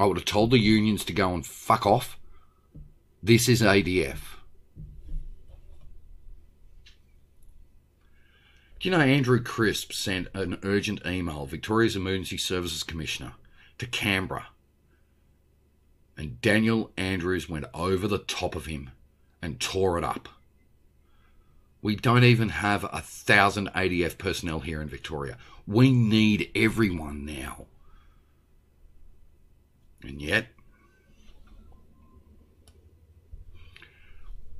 I 0.00 0.06
would 0.06 0.16
have 0.16 0.24
told 0.24 0.50
the 0.50 0.58
unions 0.58 1.04
to 1.04 1.12
go 1.12 1.34
and 1.34 1.46
fuck 1.46 1.86
off. 1.86 2.18
This 3.22 3.48
is 3.48 3.62
ADF. 3.62 4.18
Do 8.80 8.88
you 8.88 8.90
know 8.90 8.98
Andrew 8.98 9.40
Crisp 9.40 9.92
sent 9.92 10.26
an 10.34 10.58
urgent 10.64 11.06
email, 11.06 11.46
Victoria's 11.46 11.94
Emergency 11.94 12.38
Services 12.38 12.82
Commissioner, 12.82 13.34
to 13.78 13.86
Canberra 13.86 14.48
and 16.20 16.38
Daniel 16.42 16.90
Andrews 16.98 17.48
went 17.48 17.64
over 17.72 18.06
the 18.06 18.18
top 18.18 18.54
of 18.54 18.66
him 18.66 18.90
and 19.40 19.58
tore 19.58 19.96
it 19.96 20.04
up. 20.04 20.28
We 21.80 21.96
don't 21.96 22.24
even 22.24 22.50
have 22.50 22.84
a 22.84 23.00
thousand 23.00 23.70
ADF 23.74 24.18
personnel 24.18 24.60
here 24.60 24.82
in 24.82 24.88
Victoria. 24.88 25.38
We 25.66 25.90
need 25.90 26.50
everyone 26.54 27.24
now. 27.24 27.64
And 30.02 30.20
yet, 30.20 30.48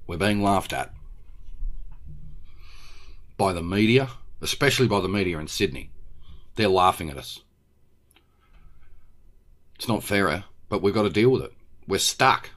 we're 0.07 0.17
being 0.17 0.43
laughed 0.43 0.73
at 0.73 0.95
by 3.37 3.53
the 3.53 3.63
media, 3.63 4.09
especially 4.41 4.89
by 4.89 5.01
the 5.01 5.09
media 5.09 5.39
in 5.39 5.47
Sydney. 5.47 5.91
They're 6.55 6.69
laughing 6.69 7.11
at 7.11 7.19
us. 7.19 7.41
It's 9.75 9.89
not 9.89 10.03
fair 10.03 10.31
but 10.71 10.81
we've 10.81 10.95
got 10.95 11.03
to 11.03 11.11
deal 11.11 11.29
with 11.29 11.43
it. 11.43 11.53
We're 11.87 11.99
stuck. 11.99 12.51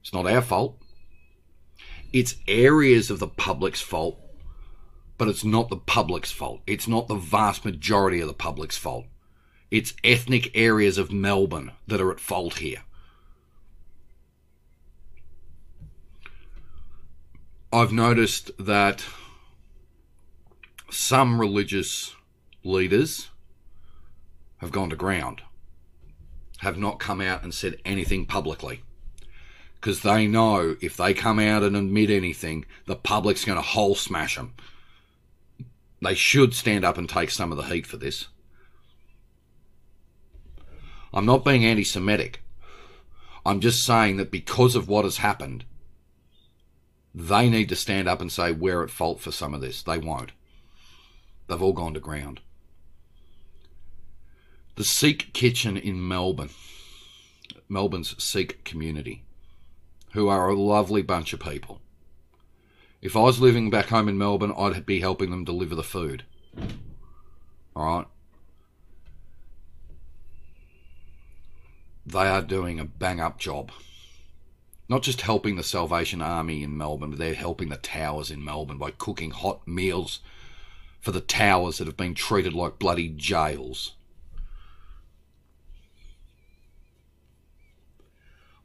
It's 0.00 0.12
not 0.12 0.26
our 0.26 0.42
fault. 0.42 0.76
It's 2.12 2.36
areas 2.48 3.10
of 3.10 3.20
the 3.20 3.28
public's 3.28 3.82
fault, 3.82 4.18
but 5.16 5.28
it's 5.28 5.44
not 5.44 5.68
the 5.68 5.76
public's 5.76 6.32
fault. 6.32 6.62
It's 6.66 6.88
not 6.88 7.06
the 7.06 7.14
vast 7.14 7.64
majority 7.64 8.20
of 8.20 8.26
the 8.26 8.34
public's 8.34 8.76
fault. 8.76 9.04
It's 9.70 9.94
ethnic 10.02 10.50
areas 10.56 10.98
of 10.98 11.12
Melbourne 11.12 11.70
that 11.86 12.00
are 12.00 12.10
at 12.10 12.18
fault 12.18 12.54
here. 12.58 12.82
I've 17.72 17.92
noticed 17.92 18.50
that 18.58 19.04
some 20.90 21.40
religious 21.40 22.16
leaders 22.64 23.28
have 24.58 24.72
gone 24.72 24.90
to 24.90 24.96
ground 24.96 25.42
have 26.60 26.78
not 26.78 26.98
come 26.98 27.20
out 27.20 27.42
and 27.42 27.54
said 27.54 27.80
anything 27.84 28.26
publicly. 28.26 28.82
Because 29.74 30.02
they 30.02 30.26
know 30.26 30.76
if 30.82 30.96
they 30.96 31.14
come 31.14 31.38
out 31.38 31.62
and 31.62 31.74
admit 31.74 32.10
anything, 32.10 32.66
the 32.86 32.96
public's 32.96 33.46
going 33.46 33.56
to 33.56 33.62
whole 33.62 33.94
smash 33.94 34.36
them. 34.36 34.52
They 36.02 36.14
should 36.14 36.54
stand 36.54 36.84
up 36.84 36.98
and 36.98 37.08
take 37.08 37.30
some 37.30 37.50
of 37.50 37.56
the 37.56 37.64
heat 37.64 37.86
for 37.86 37.96
this. 37.96 38.28
I'm 41.12 41.26
not 41.26 41.44
being 41.44 41.64
anti 41.64 41.84
Semitic. 41.84 42.42
I'm 43.44 43.60
just 43.60 43.84
saying 43.84 44.18
that 44.18 44.30
because 44.30 44.74
of 44.74 44.86
what 44.86 45.04
has 45.04 45.16
happened, 45.16 45.64
they 47.14 47.48
need 47.48 47.70
to 47.70 47.76
stand 47.76 48.06
up 48.06 48.20
and 48.20 48.30
say 48.30 48.52
we're 48.52 48.84
at 48.84 48.90
fault 48.90 49.20
for 49.20 49.32
some 49.32 49.54
of 49.54 49.62
this. 49.62 49.82
They 49.82 49.98
won't. 49.98 50.32
They've 51.48 51.60
all 51.60 51.72
gone 51.72 51.94
to 51.94 52.00
ground. 52.00 52.40
The 54.80 54.86
Sikh 54.86 55.34
Kitchen 55.34 55.76
in 55.76 56.08
Melbourne, 56.08 56.48
Melbourne's 57.68 58.14
Sikh 58.16 58.64
community, 58.64 59.24
who 60.12 60.28
are 60.28 60.48
a 60.48 60.58
lovely 60.58 61.02
bunch 61.02 61.34
of 61.34 61.40
people. 61.40 61.82
If 63.02 63.14
I 63.14 63.20
was 63.20 63.42
living 63.42 63.68
back 63.68 63.88
home 63.88 64.08
in 64.08 64.16
Melbourne, 64.16 64.54
I'd 64.56 64.86
be 64.86 65.00
helping 65.00 65.30
them 65.30 65.44
deliver 65.44 65.74
the 65.74 65.82
food. 65.82 66.24
All 67.76 67.98
right. 67.98 68.06
They 72.06 72.26
are 72.26 72.40
doing 72.40 72.80
a 72.80 72.86
bang 72.86 73.20
up 73.20 73.38
job. 73.38 73.72
Not 74.88 75.02
just 75.02 75.20
helping 75.20 75.56
the 75.56 75.62
Salvation 75.62 76.22
Army 76.22 76.62
in 76.62 76.74
Melbourne, 76.74 77.10
but 77.10 77.18
they're 77.18 77.34
helping 77.34 77.68
the 77.68 77.76
towers 77.76 78.30
in 78.30 78.42
Melbourne 78.42 78.78
by 78.78 78.92
cooking 78.92 79.32
hot 79.32 79.68
meals 79.68 80.20
for 81.02 81.12
the 81.12 81.20
towers 81.20 81.76
that 81.76 81.86
have 81.86 81.98
been 81.98 82.14
treated 82.14 82.54
like 82.54 82.78
bloody 82.78 83.10
jails. 83.10 83.92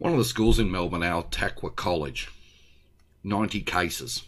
One 0.05 0.13
of 0.13 0.19
the 0.19 0.25
schools 0.25 0.59
in 0.59 0.69
Melbourne, 0.69 1.01
Al 1.01 1.23
Taqwa 1.23 1.75
College, 1.75 2.29
90 3.23 3.61
cases. 3.61 4.21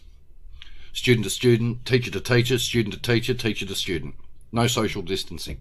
Student 0.92 1.22
to 1.22 1.30
student, 1.30 1.86
teacher 1.86 2.10
to 2.10 2.20
teacher, 2.20 2.58
student 2.58 2.94
to 2.94 3.00
teacher, 3.00 3.32
teacher 3.32 3.64
to 3.64 3.76
student. 3.76 4.16
No 4.50 4.66
social 4.66 5.02
distancing. 5.02 5.60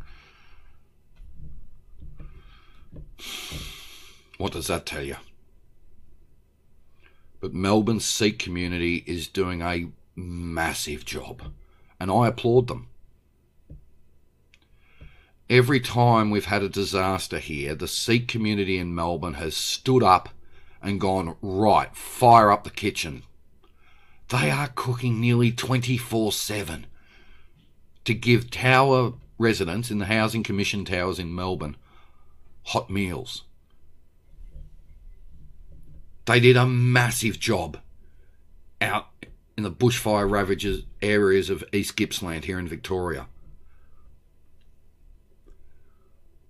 What 4.39 4.53
does 4.53 4.65
that 4.65 4.87
tell 4.87 5.03
you? 5.03 5.17
But 7.39 7.53
Melbourne's 7.53 8.05
Sikh 8.05 8.39
community 8.39 9.03
is 9.05 9.27
doing 9.27 9.61
a 9.61 9.89
massive 10.15 11.05
job, 11.05 11.43
and 11.99 12.09
I 12.09 12.25
applaud 12.29 12.69
them. 12.69 12.87
Every 15.49 15.79
time 15.79 16.29
we've 16.29 16.45
had 16.45 16.61
a 16.61 16.69
disaster 16.69 17.39
here, 17.39 17.73
the 17.73 17.87
Sikh 17.87 18.27
community 18.27 18.77
in 18.77 18.93
Melbourne 18.93 19.35
has 19.35 19.55
stood 19.55 20.03
up 20.03 20.29
and 20.81 20.99
gone, 20.99 21.37
right, 21.41 21.95
fire 21.95 22.51
up 22.51 22.65
the 22.65 22.69
kitchen. 22.69 23.23
They 24.29 24.51
are 24.51 24.67
cooking 24.75 25.21
nearly 25.21 25.51
24 25.51 26.33
7 26.33 26.85
to 28.03 28.13
give 28.13 28.51
tower 28.51 29.13
residents 29.37 29.89
in 29.89 29.99
the 29.99 30.05
Housing 30.05 30.43
Commission 30.43 30.83
towers 30.83 31.19
in 31.19 31.33
Melbourne 31.33 31.77
hot 32.63 32.89
meals. 32.89 33.43
They 36.25 36.41
did 36.41 36.57
a 36.57 36.65
massive 36.65 37.39
job 37.39 37.79
out 38.81 39.07
in 39.55 39.63
the 39.63 39.71
bushfire 39.71 40.29
ravages 40.29 40.83
areas 41.01 41.49
of 41.49 41.63
East 41.71 41.95
Gippsland 41.95 42.43
here 42.43 42.59
in 42.59 42.67
Victoria. 42.67 43.27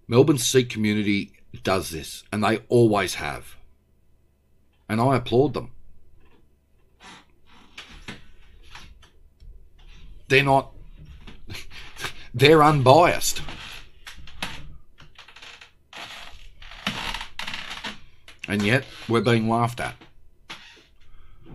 Melbourne's 0.08 0.46
Sikh 0.46 0.70
community 0.70 1.34
does 1.64 1.90
this, 1.90 2.24
and 2.32 2.44
they 2.44 2.60
always 2.70 3.16
have. 3.16 3.56
And 4.88 5.02
I 5.02 5.18
applaud 5.18 5.54
them. 5.54 5.72
They're 10.30 10.44
not, 10.44 10.72
they're 12.34 12.64
unbiased. 12.64 13.42
And 18.48 18.62
yet, 18.62 18.86
we're 19.10 19.22
being 19.22 19.50
laughed 19.50 19.82
at. 19.82 19.96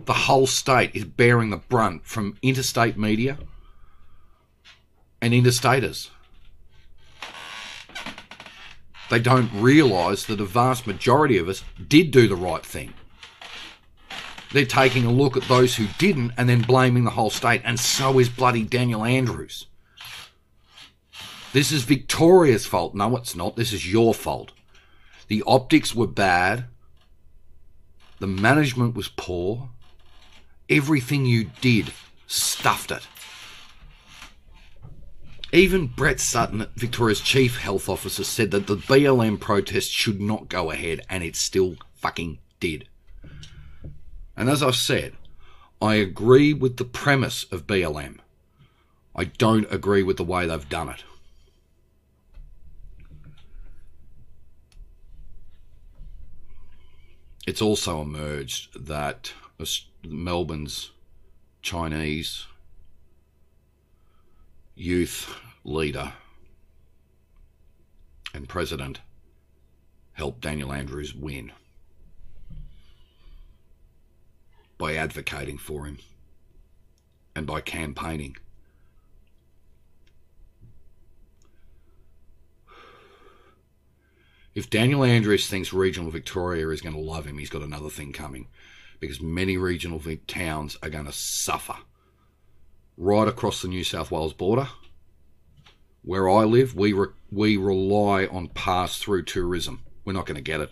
The 0.05 0.13
whole 0.13 0.47
state 0.47 0.91
is 0.95 1.05
bearing 1.05 1.49
the 1.49 1.57
brunt 1.57 2.05
from 2.05 2.37
interstate 2.43 2.99
media 2.99 3.39
and 5.23 5.33
interstaters. 5.33 6.11
They 9.13 9.19
don't 9.19 9.51
realise 9.53 10.25
that 10.25 10.41
a 10.41 10.47
vast 10.47 10.87
majority 10.87 11.37
of 11.37 11.47
us 11.47 11.63
did 11.87 12.13
do 12.13 12.27
the 12.27 12.35
right 12.35 12.65
thing. 12.65 12.95
They're 14.53 14.65
taking 14.65 15.05
a 15.05 15.13
look 15.13 15.37
at 15.37 15.43
those 15.43 15.77
who 15.77 15.87
didn't 15.99 16.33
and 16.39 16.49
then 16.49 16.63
blaming 16.63 17.05
the 17.05 17.11
whole 17.11 17.29
state, 17.29 17.61
and 17.63 17.79
so 17.79 18.19
is 18.19 18.31
bloody 18.31 18.63
Daniel 18.63 19.05
Andrews. 19.05 19.67
This 21.53 21.73
is 21.73 21.83
Victoria's 21.83 22.65
fault. 22.65 22.95
No, 22.95 23.15
it's 23.19 23.37
not. 23.37 23.55
This 23.55 23.75
is 23.75 23.93
your 23.93 24.15
fault. 24.15 24.53
The 25.29 25.43
optics 25.47 25.95
were 25.95 26.07
bad. 26.07 26.65
The 28.19 28.27
management 28.27 28.95
was 28.95 29.09
poor. 29.09 29.69
Everything 30.71 31.27
you 31.27 31.51
did 31.61 31.93
stuffed 32.27 32.91
it. 32.91 33.07
Even 35.53 35.87
Brett 35.87 36.19
Sutton, 36.19 36.67
Victoria's 36.77 37.21
chief 37.21 37.59
health 37.59 37.89
officer, 37.89 38.25
said 38.25 38.51
that 38.53 38.67
the 38.67 38.77
BLM 38.77 39.39
protest 39.39 39.91
should 39.91 40.21
not 40.21 40.49
go 40.49 40.71
ahead, 40.71 41.03
and 41.11 41.23
it 41.23 41.37
still 41.37 41.77
fucking 41.95 42.39
did. 42.59 42.89
And 44.37 44.49
as 44.49 44.63
I've 44.63 44.77
said, 44.77 45.13
I 45.81 45.97
agree 45.97 46.55
with 46.55 46.79
the 46.79 46.85
premise 46.85 47.45
of 47.53 47.67
BLM. 47.67 48.19
I 49.15 49.25
don't 49.25 49.71
agree 49.71 50.03
with 50.03 50.17
the 50.17 50.25
way 50.25 50.47
they've 50.47 50.69
done 50.69 50.89
it. 50.89 51.05
it's 57.47 57.63
also 57.63 58.01
emerged 58.01 58.87
that 58.87 59.33
Melbourne's 60.05 60.93
Chinese 61.61 62.47
youth 64.75 65.35
leader 65.65 66.13
and 68.35 68.49
president 68.49 69.01
helped 70.15 70.41
Daniel 70.41 70.73
Andrews 70.73 71.15
win 71.15 71.53
by 74.79 74.95
advocating 74.95 75.59
for 75.59 75.85
him 75.85 75.99
and 77.37 77.47
by 77.47 77.61
campaigning. 77.61 78.37
If 84.55 84.69
Daniel 84.69 85.03
Andrews 85.03 85.49
thinks 85.49 85.73
regional 85.73 86.11
Victoria 86.11 86.69
is 86.69 86.83
going 86.83 86.95
to 86.95 87.01
love 87.01 87.27
him, 87.27 87.39
he's 87.39 87.49
got 87.49 87.63
another 87.63 87.89
thing 87.89 88.13
coming 88.13 88.49
because 89.01 89.21
many 89.21 89.57
regional 89.57 90.01
towns 90.27 90.77
are 90.83 90.91
going 90.91 91.07
to 91.07 91.13
suffer. 91.13 91.77
Right 92.97 93.29
across 93.29 93.63
the 93.63 93.69
New 93.69 93.85
South 93.85 94.11
Wales 94.11 94.35
border, 94.35 94.69
where 96.03 96.29
I 96.29 96.45
live, 96.45 96.75
we, 96.75 96.93
re- 96.93 97.09
we 97.31 97.57
rely 97.57 98.27
on 98.27 98.49
pass 98.49 98.99
through 98.99 99.25
tourism. 99.25 99.83
We're 100.05 100.13
not 100.13 100.27
going 100.27 100.37
to 100.37 100.43
get 100.43 100.61
it. 100.61 100.71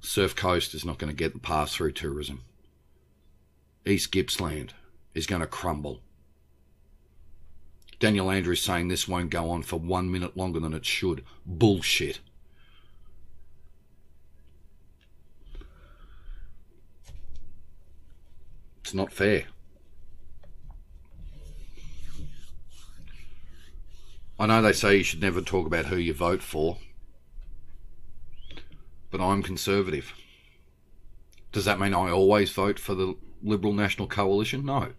Surf 0.00 0.34
Coast 0.34 0.74
is 0.74 0.84
not 0.84 0.98
going 0.98 1.10
to 1.10 1.16
get 1.16 1.32
the 1.32 1.38
pass 1.38 1.74
through 1.74 1.92
tourism. 1.92 2.42
East 3.86 4.12
Gippsland 4.12 4.72
is 5.14 5.26
going 5.26 5.40
to 5.40 5.46
crumble. 5.46 6.00
Daniel 7.98 8.30
Andrews 8.30 8.62
saying 8.62 8.88
this 8.88 9.06
won't 9.06 9.30
go 9.30 9.50
on 9.50 9.62
for 9.62 9.78
one 9.78 10.10
minute 10.10 10.36
longer 10.36 10.58
than 10.58 10.72
it 10.72 10.86
should. 10.86 11.22
Bullshit. 11.44 12.20
It's 18.82 18.94
not 18.94 19.12
fair. 19.12 19.44
I 24.38 24.46
know 24.46 24.62
they 24.62 24.72
say 24.72 24.96
you 24.96 25.04
should 25.04 25.20
never 25.20 25.42
talk 25.42 25.66
about 25.66 25.86
who 25.86 25.96
you 25.96 26.14
vote 26.14 26.42
for, 26.42 26.78
but 29.10 29.20
I'm 29.20 29.42
conservative. 29.42 30.14
Does 31.52 31.66
that 31.66 31.78
mean 31.78 31.92
I 31.92 32.10
always 32.10 32.50
vote 32.50 32.78
for 32.78 32.94
the 32.94 33.16
Liberal 33.42 33.74
National 33.74 34.08
Coalition? 34.08 34.64
No. 34.64 34.92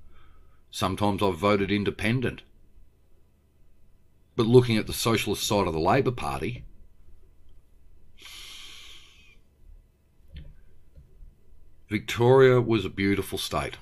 Sometimes 0.70 1.24
I've 1.24 1.38
voted 1.38 1.72
independent. 1.72 2.44
But 4.36 4.46
looking 4.46 4.78
at 4.78 4.86
the 4.86 4.94
socialist 4.94 5.44
side 5.44 5.68
of 5.68 5.74
the 5.74 5.80
Labor 5.80 6.12
Party, 6.12 6.66
Victoria 11.92 12.62
was 12.62 12.86
a 12.86 12.90
beautiful 12.90 13.38
state. 13.38 13.76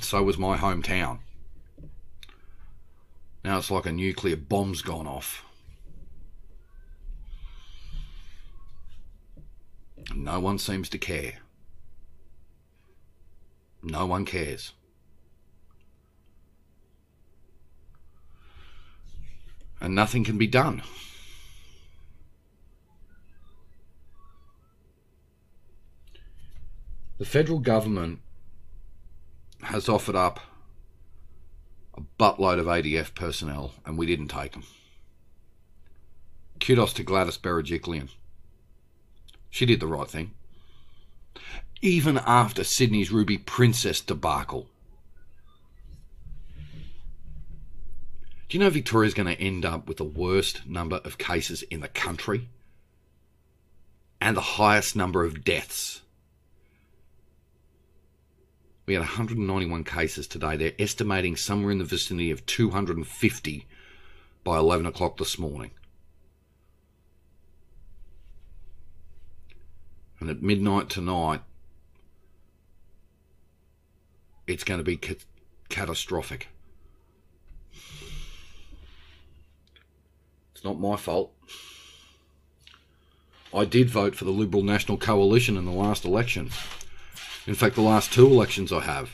So 0.00 0.22
was 0.22 0.38
my 0.38 0.56
hometown. 0.56 1.18
Now 3.44 3.58
it's 3.58 3.70
like 3.70 3.84
a 3.84 3.92
nuclear 3.92 4.34
bomb's 4.36 4.80
gone 4.80 5.06
off. 5.06 5.44
No 10.14 10.40
one 10.40 10.58
seems 10.58 10.88
to 10.88 10.96
care. 10.96 11.34
No 13.82 14.06
one 14.06 14.24
cares. 14.24 14.72
and 19.84 19.94
nothing 19.94 20.24
can 20.24 20.38
be 20.38 20.46
done. 20.46 20.82
The 27.24 27.30
federal 27.30 27.58
government 27.58 28.20
has 29.62 29.88
offered 29.88 30.14
up 30.14 30.40
a 31.94 32.02
buttload 32.20 32.58
of 32.58 32.66
ADF 32.66 33.14
personnel, 33.14 33.72
and 33.86 33.96
we 33.96 34.04
didn't 34.04 34.28
take 34.28 34.52
them. 34.52 34.64
Kudos 36.60 36.92
to 36.92 37.02
Gladys 37.02 37.38
Berejiklian. 37.38 38.10
She 39.48 39.64
did 39.64 39.80
the 39.80 39.86
right 39.86 40.06
thing. 40.06 40.32
Even 41.80 42.18
after 42.18 42.62
Sydney's 42.62 43.10
Ruby 43.10 43.38
Princess 43.38 44.02
debacle. 44.02 44.68
Do 48.50 48.58
you 48.58 48.58
know 48.58 48.68
Victoria's 48.68 49.14
going 49.14 49.34
to 49.34 49.42
end 49.42 49.64
up 49.64 49.88
with 49.88 49.96
the 49.96 50.04
worst 50.04 50.66
number 50.66 50.96
of 50.96 51.16
cases 51.16 51.62
in 51.62 51.80
the 51.80 51.88
country? 51.88 52.50
And 54.20 54.36
the 54.36 54.42
highest 54.42 54.94
number 54.94 55.24
of 55.24 55.42
deaths? 55.42 56.02
We 58.86 58.94
had 58.94 59.00
191 59.00 59.84
cases 59.84 60.26
today. 60.26 60.56
They're 60.56 60.72
estimating 60.78 61.36
somewhere 61.36 61.72
in 61.72 61.78
the 61.78 61.84
vicinity 61.84 62.30
of 62.30 62.44
250 62.44 63.66
by 64.42 64.58
11 64.58 64.84
o'clock 64.86 65.16
this 65.16 65.38
morning. 65.38 65.70
And 70.20 70.28
at 70.28 70.42
midnight 70.42 70.90
tonight, 70.90 71.40
it's 74.46 74.64
going 74.64 74.78
to 74.78 74.84
be 74.84 74.96
ca- 74.96 75.16
catastrophic. 75.70 76.48
It's 80.54 80.64
not 80.64 80.78
my 80.78 80.96
fault. 80.96 81.32
I 83.54 83.64
did 83.64 83.88
vote 83.88 84.14
for 84.14 84.24
the 84.24 84.30
Liberal 84.30 84.62
National 84.62 84.98
Coalition 84.98 85.56
in 85.56 85.64
the 85.64 85.70
last 85.70 86.04
election. 86.04 86.50
In 87.46 87.54
fact, 87.54 87.74
the 87.74 87.82
last 87.82 88.12
two 88.12 88.26
elections 88.26 88.72
I 88.72 88.80
have. 88.80 89.10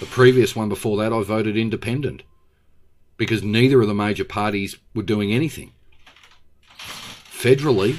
The 0.00 0.06
previous 0.06 0.54
one 0.54 0.68
before 0.68 0.96
that, 0.98 1.12
I 1.12 1.22
voted 1.22 1.56
independent 1.56 2.22
because 3.16 3.42
neither 3.42 3.80
of 3.80 3.88
the 3.88 3.94
major 3.94 4.24
parties 4.24 4.78
were 4.94 5.02
doing 5.02 5.32
anything. 5.32 5.72
Federally, 7.30 7.98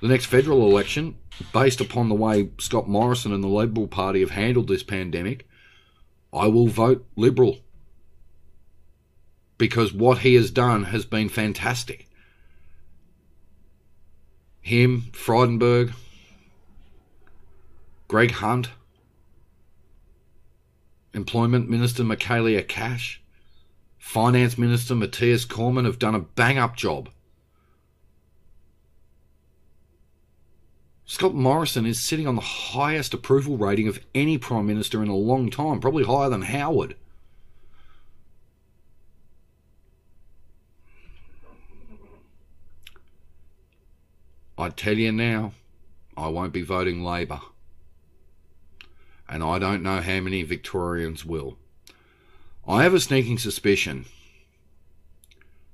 the 0.00 0.08
next 0.08 0.26
federal 0.26 0.68
election, 0.68 1.16
based 1.52 1.80
upon 1.80 2.08
the 2.08 2.14
way 2.14 2.50
Scott 2.58 2.88
Morrison 2.88 3.32
and 3.32 3.42
the 3.42 3.48
Liberal 3.48 3.88
Party 3.88 4.20
have 4.20 4.30
handled 4.30 4.68
this 4.68 4.82
pandemic, 4.82 5.48
I 6.32 6.46
will 6.46 6.68
vote 6.68 7.06
Liberal 7.16 7.58
because 9.58 9.92
what 9.92 10.18
he 10.18 10.34
has 10.34 10.50
done 10.50 10.84
has 10.84 11.04
been 11.04 11.28
fantastic. 11.28 12.08
Him, 14.60 15.02
Frydenberg, 15.12 15.92
Greg 18.12 18.32
Hunt, 18.32 18.68
Employment 21.14 21.70
Minister 21.70 22.04
Michaelia 22.04 22.62
Cash, 22.62 23.22
Finance 23.96 24.58
Minister 24.58 24.94
Matthias 24.94 25.46
Cormann 25.46 25.86
have 25.86 25.98
done 25.98 26.14
a 26.14 26.18
bang 26.18 26.58
up 26.58 26.76
job. 26.76 27.08
Scott 31.06 31.34
Morrison 31.34 31.86
is 31.86 32.02
sitting 32.02 32.26
on 32.26 32.34
the 32.34 32.42
highest 32.42 33.14
approval 33.14 33.56
rating 33.56 33.88
of 33.88 33.98
any 34.14 34.36
Prime 34.36 34.66
Minister 34.66 35.02
in 35.02 35.08
a 35.08 35.16
long 35.16 35.48
time, 35.48 35.80
probably 35.80 36.04
higher 36.04 36.28
than 36.28 36.42
Howard. 36.42 36.96
I 44.58 44.68
tell 44.68 44.98
you 44.98 45.12
now, 45.12 45.54
I 46.14 46.28
won't 46.28 46.52
be 46.52 46.60
voting 46.60 47.02
Labor 47.02 47.40
and 49.32 49.42
I 49.42 49.58
don't 49.58 49.82
know 49.82 50.02
how 50.02 50.20
many 50.20 50.42
Victorians 50.42 51.24
will. 51.24 51.56
I 52.68 52.82
have 52.82 52.92
a 52.92 53.00
sneaking 53.00 53.38
suspicion 53.38 54.04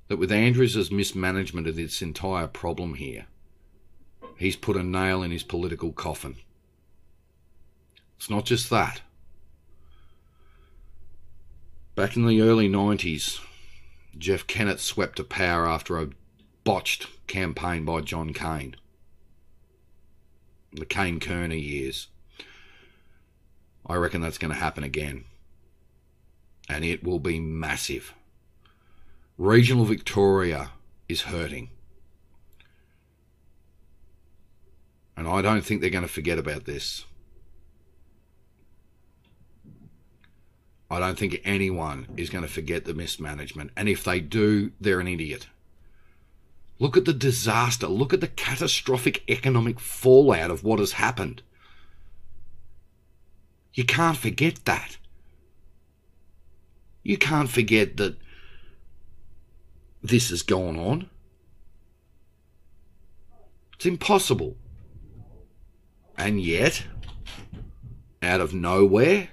that 0.06 0.16
with 0.16 0.30
Andrews' 0.30 0.92
mismanagement 0.92 1.66
of 1.66 1.74
this 1.74 2.00
entire 2.00 2.46
problem 2.46 2.94
here, 2.94 3.26
he's 4.36 4.54
put 4.54 4.76
a 4.76 4.84
nail 4.84 5.24
in 5.24 5.32
his 5.32 5.42
political 5.42 5.90
coffin. 5.90 6.36
It's 8.16 8.30
not 8.30 8.44
just 8.44 8.70
that. 8.70 9.02
Back 11.96 12.16
in 12.16 12.26
the 12.26 12.40
early 12.40 12.68
90s, 12.68 13.40
Jeff 14.16 14.46
Kennett 14.46 14.78
swept 14.78 15.16
to 15.16 15.24
power 15.24 15.66
after 15.66 15.98
a 15.98 16.10
botched 16.62 17.08
campaign 17.26 17.84
by 17.84 18.02
John 18.02 18.32
Cain. 18.32 18.76
The 20.72 20.86
Cain 20.86 21.18
Kirner 21.18 21.56
years. 21.56 22.06
I 23.88 23.96
reckon 23.96 24.20
that's 24.20 24.38
going 24.38 24.52
to 24.52 24.58
happen 24.58 24.84
again. 24.84 25.24
And 26.68 26.84
it 26.84 27.02
will 27.02 27.18
be 27.18 27.40
massive. 27.40 28.14
Regional 29.38 29.84
Victoria 29.84 30.72
is 31.08 31.22
hurting. 31.22 31.70
And 35.16 35.26
I 35.26 35.42
don't 35.42 35.62
think 35.62 35.80
they're 35.80 35.90
going 35.90 36.02
to 36.02 36.08
forget 36.08 36.38
about 36.38 36.64
this. 36.64 37.04
I 40.90 41.00
don't 41.00 41.18
think 41.18 41.40
anyone 41.44 42.08
is 42.16 42.30
going 42.30 42.42
to 42.42 42.50
forget 42.50 42.84
the 42.84 42.94
mismanagement. 42.94 43.70
And 43.76 43.88
if 43.88 44.04
they 44.04 44.20
do, 44.20 44.72
they're 44.80 45.00
an 45.00 45.08
idiot. 45.08 45.48
Look 46.78 46.96
at 46.96 47.04
the 47.04 47.12
disaster. 47.12 47.88
Look 47.88 48.14
at 48.14 48.20
the 48.20 48.28
catastrophic 48.28 49.22
economic 49.28 49.80
fallout 49.80 50.50
of 50.50 50.62
what 50.62 50.78
has 50.78 50.92
happened. 50.92 51.42
You 53.74 53.84
can't 53.84 54.16
forget 54.16 54.64
that. 54.64 54.96
You 57.02 57.16
can't 57.16 57.48
forget 57.48 57.96
that 57.96 58.16
this 60.02 60.30
has 60.30 60.42
gone 60.42 60.78
on. 60.78 61.08
It's 63.74 63.86
impossible. 63.86 64.56
And 66.16 66.40
yet, 66.40 66.84
out 68.22 68.40
of 68.40 68.52
nowhere, 68.52 69.28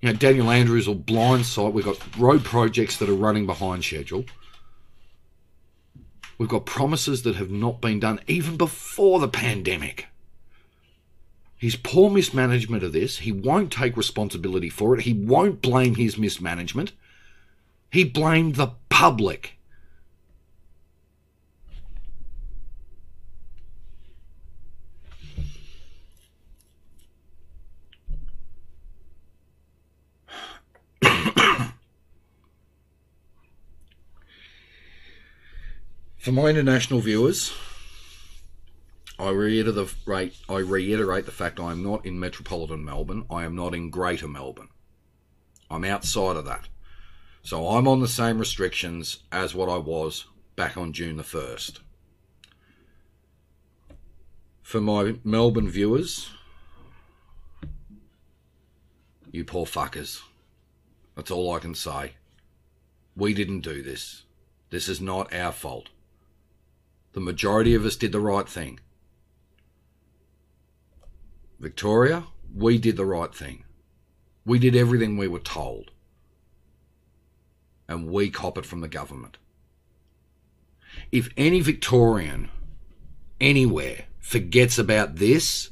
you 0.00 0.12
know, 0.12 0.18
Daniel 0.18 0.50
Andrews 0.50 0.86
will 0.86 0.94
blindside. 0.94 1.72
We've 1.72 1.84
got 1.84 2.16
road 2.16 2.44
projects 2.44 2.98
that 2.98 3.08
are 3.08 3.14
running 3.14 3.46
behind 3.46 3.84
schedule. 3.84 4.24
We've 6.38 6.48
got 6.48 6.66
promises 6.66 7.22
that 7.22 7.36
have 7.36 7.50
not 7.50 7.80
been 7.80 7.98
done 7.98 8.20
even 8.26 8.56
before 8.56 9.18
the 9.20 9.28
pandemic. 9.28 10.06
His 11.58 11.76
poor 11.76 12.10
mismanagement 12.10 12.82
of 12.82 12.92
this, 12.92 13.18
he 13.18 13.32
won't 13.32 13.72
take 13.72 13.96
responsibility 13.96 14.68
for 14.68 14.94
it. 14.94 15.02
He 15.02 15.14
won't 15.14 15.62
blame 15.62 15.94
his 15.94 16.18
mismanagement. 16.18 16.92
He 17.90 18.04
blamed 18.04 18.56
the 18.56 18.72
public. 18.90 19.54
For 36.18 36.32
my 36.32 36.48
international 36.48 36.98
viewers, 37.00 37.52
I 39.18 39.30
reiterate, 39.30 40.36
I 40.48 40.58
reiterate 40.58 41.24
the 41.24 41.32
fact 41.32 41.58
I 41.58 41.72
am 41.72 41.82
not 41.82 42.04
in 42.04 42.20
metropolitan 42.20 42.84
Melbourne. 42.84 43.24
I 43.30 43.44
am 43.44 43.54
not 43.54 43.74
in 43.74 43.90
Greater 43.90 44.28
Melbourne. 44.28 44.68
I'm 45.70 45.84
outside 45.84 46.36
of 46.36 46.44
that. 46.44 46.68
So 47.42 47.68
I'm 47.68 47.88
on 47.88 48.00
the 48.00 48.08
same 48.08 48.38
restrictions 48.38 49.20
as 49.32 49.54
what 49.54 49.68
I 49.68 49.76
was 49.78 50.26
back 50.56 50.76
on 50.76 50.92
June 50.92 51.16
the 51.16 51.22
1st. 51.22 51.78
For 54.62 54.80
my 54.80 55.14
Melbourne 55.22 55.68
viewers, 55.68 56.28
you 59.30 59.44
poor 59.44 59.64
fuckers. 59.64 60.20
That's 61.14 61.30
all 61.30 61.54
I 61.54 61.60
can 61.60 61.74
say. 61.74 62.12
We 63.16 63.32
didn't 63.32 63.60
do 63.60 63.82
this. 63.82 64.24
This 64.70 64.88
is 64.88 65.00
not 65.00 65.32
our 65.32 65.52
fault. 65.52 65.88
The 67.12 67.20
majority 67.20 67.74
of 67.74 67.86
us 67.86 67.96
did 67.96 68.12
the 68.12 68.20
right 68.20 68.48
thing. 68.48 68.80
Victoria, 71.58 72.24
we 72.54 72.78
did 72.78 72.96
the 72.96 73.06
right 73.06 73.34
thing. 73.34 73.64
We 74.44 74.58
did 74.58 74.76
everything 74.76 75.16
we 75.16 75.28
were 75.28 75.38
told. 75.38 75.90
And 77.88 78.10
we 78.10 78.30
cop 78.30 78.58
it 78.58 78.66
from 78.66 78.80
the 78.80 78.88
government. 78.88 79.38
If 81.12 81.28
any 81.36 81.60
Victorian 81.60 82.50
anywhere 83.40 84.04
forgets 84.18 84.78
about 84.78 85.16
this, 85.16 85.70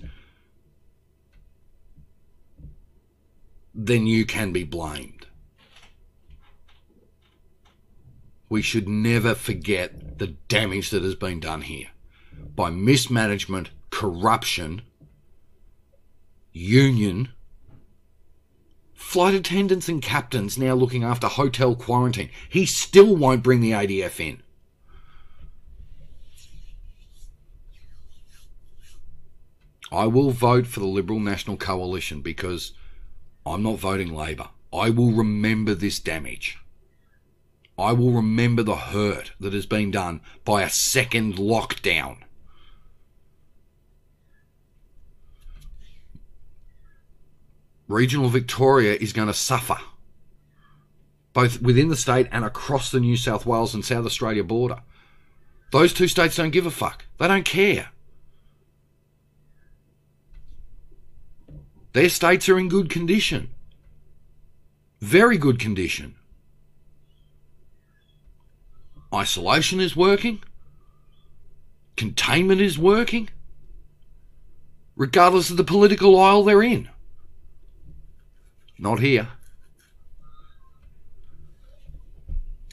then 3.74 4.06
you 4.06 4.24
can 4.24 4.52
be 4.52 4.64
blamed. 4.64 5.26
We 8.48 8.62
should 8.62 8.88
never 8.88 9.34
forget 9.34 10.18
the 10.18 10.28
damage 10.48 10.90
that 10.90 11.02
has 11.02 11.16
been 11.16 11.40
done 11.40 11.62
here 11.62 11.88
by 12.54 12.70
mismanagement, 12.70 13.70
corruption, 13.90 14.82
union, 16.54 17.28
flight 18.94 19.34
attendants 19.34 19.88
and 19.88 20.00
captains 20.00 20.56
now 20.56 20.72
looking 20.72 21.02
after 21.04 21.26
hotel 21.26 21.74
quarantine. 21.74 22.30
He 22.48 22.64
still 22.64 23.16
won't 23.16 23.42
bring 23.42 23.60
the 23.60 23.72
ADF 23.72 24.20
in. 24.20 24.42
I 29.92 30.06
will 30.06 30.30
vote 30.30 30.66
for 30.66 30.80
the 30.80 30.86
Liberal 30.86 31.20
National 31.20 31.56
Coalition 31.56 32.20
because 32.20 32.72
I'm 33.44 33.62
not 33.62 33.78
voting 33.78 34.14
Labor. 34.14 34.48
I 34.72 34.90
will 34.90 35.12
remember 35.12 35.74
this 35.74 36.00
damage. 36.00 36.58
I 37.78 37.92
will 37.92 38.10
remember 38.10 38.62
the 38.62 38.76
hurt 38.76 39.32
that 39.38 39.52
has 39.52 39.66
been 39.66 39.90
done 39.90 40.20
by 40.44 40.62
a 40.62 40.70
second 40.70 41.34
lockdown. 41.34 42.23
Regional 47.94 48.28
Victoria 48.28 48.94
is 48.94 49.12
going 49.12 49.28
to 49.28 49.32
suffer, 49.32 49.76
both 51.32 51.62
within 51.62 51.90
the 51.90 51.96
state 51.96 52.26
and 52.32 52.44
across 52.44 52.90
the 52.90 52.98
New 52.98 53.16
South 53.16 53.46
Wales 53.46 53.72
and 53.72 53.84
South 53.84 54.04
Australia 54.04 54.42
border. 54.42 54.80
Those 55.70 55.94
two 55.94 56.08
states 56.08 56.34
don't 56.34 56.50
give 56.50 56.66
a 56.66 56.72
fuck. 56.72 57.04
They 57.18 57.28
don't 57.28 57.44
care. 57.44 57.90
Their 61.92 62.08
states 62.08 62.48
are 62.48 62.58
in 62.58 62.68
good 62.68 62.90
condition. 62.90 63.50
Very 65.00 65.38
good 65.38 65.60
condition. 65.60 66.16
Isolation 69.14 69.78
is 69.78 69.94
working. 69.94 70.42
Containment 71.96 72.60
is 72.60 72.76
working. 72.76 73.28
Regardless 74.96 75.48
of 75.48 75.56
the 75.56 75.62
political 75.62 76.18
aisle 76.18 76.42
they're 76.42 76.60
in. 76.60 76.88
Not 78.78 79.00
here. 79.00 79.28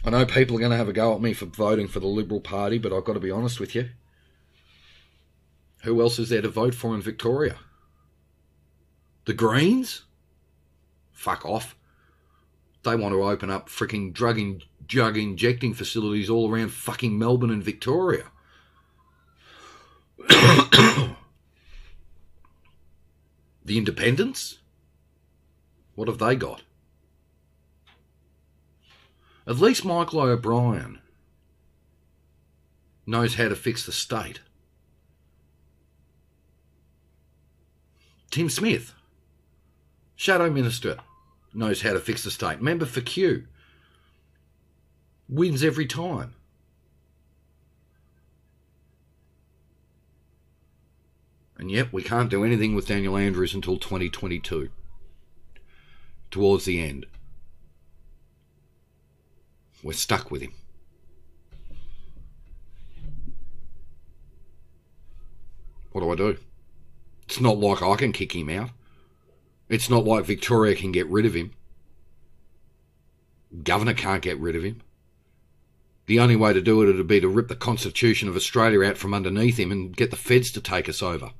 I 0.03 0.09
know 0.09 0.25
people 0.25 0.55
are 0.55 0.59
going 0.59 0.71
to 0.71 0.77
have 0.77 0.89
a 0.89 0.93
go 0.93 1.13
at 1.13 1.21
me 1.21 1.33
for 1.33 1.45
voting 1.45 1.87
for 1.87 1.99
the 1.99 2.07
Liberal 2.07 2.41
Party, 2.41 2.79
but 2.79 2.91
I've 2.91 3.05
got 3.05 3.13
to 3.13 3.19
be 3.19 3.29
honest 3.29 3.59
with 3.59 3.75
you. 3.75 3.89
Who 5.83 6.01
else 6.01 6.17
is 6.17 6.29
there 6.29 6.41
to 6.41 6.49
vote 6.49 6.73
for 6.73 6.95
in 6.95 7.01
Victoria? 7.01 7.57
The 9.25 9.33
Greens? 9.33 10.03
Fuck 11.11 11.45
off. 11.45 11.75
They 12.83 12.95
want 12.95 13.13
to 13.13 13.23
open 13.23 13.51
up 13.51 13.69
freaking 13.69 14.11
drug 14.11 14.39
and 14.39 14.63
drug 14.87 15.17
injecting 15.17 15.75
facilities 15.75 16.29
all 16.29 16.51
around 16.51 16.69
fucking 16.69 17.17
Melbourne 17.17 17.51
and 17.51 17.63
Victoria. 17.63 18.25
the 20.27 21.15
Independents? 23.67 24.57
What 25.95 26.07
have 26.07 26.17
they 26.17 26.35
got? 26.35 26.63
At 29.47 29.57
least 29.57 29.83
Michael 29.83 30.21
O'Brien 30.21 30.99
knows 33.05 33.35
how 33.35 33.49
to 33.49 33.55
fix 33.55 33.85
the 33.85 33.91
state. 33.91 34.39
Tim 38.29 38.49
Smith, 38.49 38.93
Shadow 40.15 40.49
Minister, 40.49 40.99
knows 41.53 41.81
how 41.81 41.93
to 41.93 41.99
fix 41.99 42.23
the 42.23 42.31
state. 42.31 42.61
Member 42.61 42.85
for 42.85 43.01
Kew 43.01 43.45
wins 45.27 45.63
every 45.63 45.85
time. 45.85 46.35
And 51.57 51.69
yet 51.69 51.91
we 51.91 52.01
can't 52.01 52.29
do 52.29 52.43
anything 52.43 52.73
with 52.73 52.87
Daniel 52.87 53.17
Andrews 53.17 53.53
until 53.53 53.77
2022 53.77 54.69
towards 56.31 56.65
the 56.65 56.81
end. 56.81 57.05
We're 59.83 59.93
stuck 59.93 60.31
with 60.31 60.41
him. 60.41 60.53
What 65.91 66.01
do 66.01 66.11
I 66.11 66.15
do? 66.15 66.37
It's 67.25 67.39
not 67.39 67.57
like 67.57 67.81
I 67.81 67.95
can 67.95 68.11
kick 68.11 68.33
him 68.33 68.49
out. 68.49 68.69
It's 69.69 69.89
not 69.89 70.05
like 70.05 70.25
Victoria 70.25 70.75
can 70.75 70.91
get 70.91 71.07
rid 71.07 71.25
of 71.25 71.33
him. 71.33 71.51
Governor 73.63 73.93
can't 73.93 74.21
get 74.21 74.39
rid 74.39 74.55
of 74.55 74.63
him. 74.63 74.81
The 76.05 76.19
only 76.19 76.35
way 76.35 76.53
to 76.53 76.61
do 76.61 76.81
it 76.81 76.93
would 76.93 77.07
be 77.07 77.21
to 77.21 77.27
rip 77.27 77.47
the 77.47 77.55
Constitution 77.55 78.27
of 78.27 78.35
Australia 78.35 78.83
out 78.83 78.97
from 78.97 79.13
underneath 79.13 79.57
him 79.57 79.71
and 79.71 79.95
get 79.95 80.11
the 80.11 80.17
feds 80.17 80.51
to 80.51 80.61
take 80.61 80.89
us 80.89 81.01
over. 81.01 81.31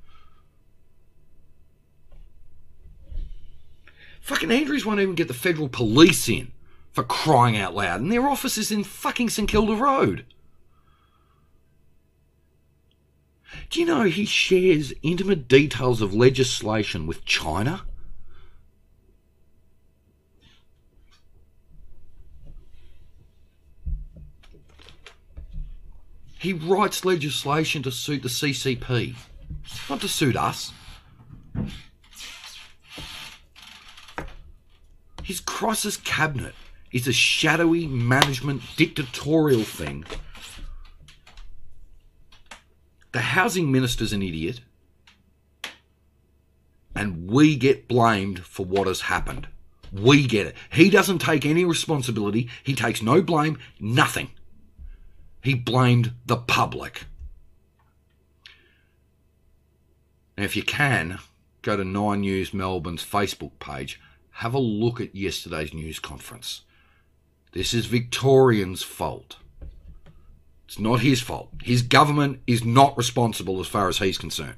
Fucking 4.22 4.52
Andrews 4.52 4.86
won't 4.86 5.00
even 5.00 5.16
get 5.16 5.28
the 5.28 5.34
federal 5.34 5.68
police 5.68 6.30
in 6.30 6.52
for 6.92 7.04
crying 7.04 7.58
out 7.58 7.76
loud, 7.76 8.02
and 8.02 8.12
their 8.12 8.28
office 8.28 8.58
is 8.58 8.72
in 8.72 8.84
fucking 8.84 9.30
St 9.30 9.50
Kilda 9.50 9.76
Road. 9.76 10.26
Do 13.70 13.80
you 13.80 13.86
know 13.86 14.04
he 14.04 14.26
shares 14.26 14.94
intimate 15.02 15.48
details 15.48 16.02
of 16.02 16.14
legislation 16.14 17.08
with 17.08 17.26
China? 17.26 17.82
He 26.38 26.54
writes 26.54 27.06
legislation 27.06 27.84
to 27.84 27.92
suit 27.92 28.24
the 28.24 28.30
CCP, 28.30 29.16
not 29.90 30.02
to 30.02 30.08
suit 30.08 30.36
us. 30.36 30.74
His 35.24 35.40
crisis 35.40 35.98
cabinet 35.98 36.56
is 36.92 37.08
a 37.08 37.14
shadowy 37.14 37.88
management 37.88 38.62
dictatorial 38.76 39.64
thing. 39.64 40.06
The 43.12 43.20
housing 43.20 43.72
minister's 43.72 44.14
an 44.14 44.22
idiot, 44.22 44.62
and 46.96 47.30
we 47.30 47.56
get 47.56 47.88
blamed 47.88 48.40
for 48.40 48.66
what 48.66 48.88
has 48.88 49.02
happened. 49.02 49.48
We 49.92 50.26
get 50.26 50.48
it. 50.48 50.56
He 50.72 50.90
doesn't 50.90 51.20
take 51.20 51.46
any 51.46 51.66
responsibility, 51.66 52.50
he 52.64 52.76
takes 52.76 53.02
no 53.02 53.22
blame, 53.22 53.58
nothing. 53.80 54.32
He 55.44 55.56
blamed 55.56 56.14
the 56.26 56.38
public. 56.38 57.06
And 60.38 60.46
if 60.46 60.56
you 60.56 60.64
can, 60.64 61.20
go 61.62 61.76
to 61.76 61.84
Nine 61.84 62.22
News 62.22 62.54
Melbourne's 62.54 63.04
Facebook 63.04 63.60
page 63.60 64.00
have 64.42 64.56
a 64.56 64.60
look 64.60 65.00
at 65.00 65.16
yesterday's 65.16 65.72
news 65.72 66.00
conference. 66.00 66.62
This 67.52 67.76
is 67.76 67.86
Victorians' 67.86 68.82
fault. 68.82 69.38
It's 70.66 70.80
not 70.80 71.02
his 71.02 71.22
fault. 71.22 71.50
His 71.62 71.84
government 71.84 72.42
is 72.48 72.66
not 72.66 72.98
responsible 72.98 73.60
as 73.60 73.68
far 73.68 73.88
as 73.88 74.00
he's 74.00 74.18
concerned. 74.18 74.56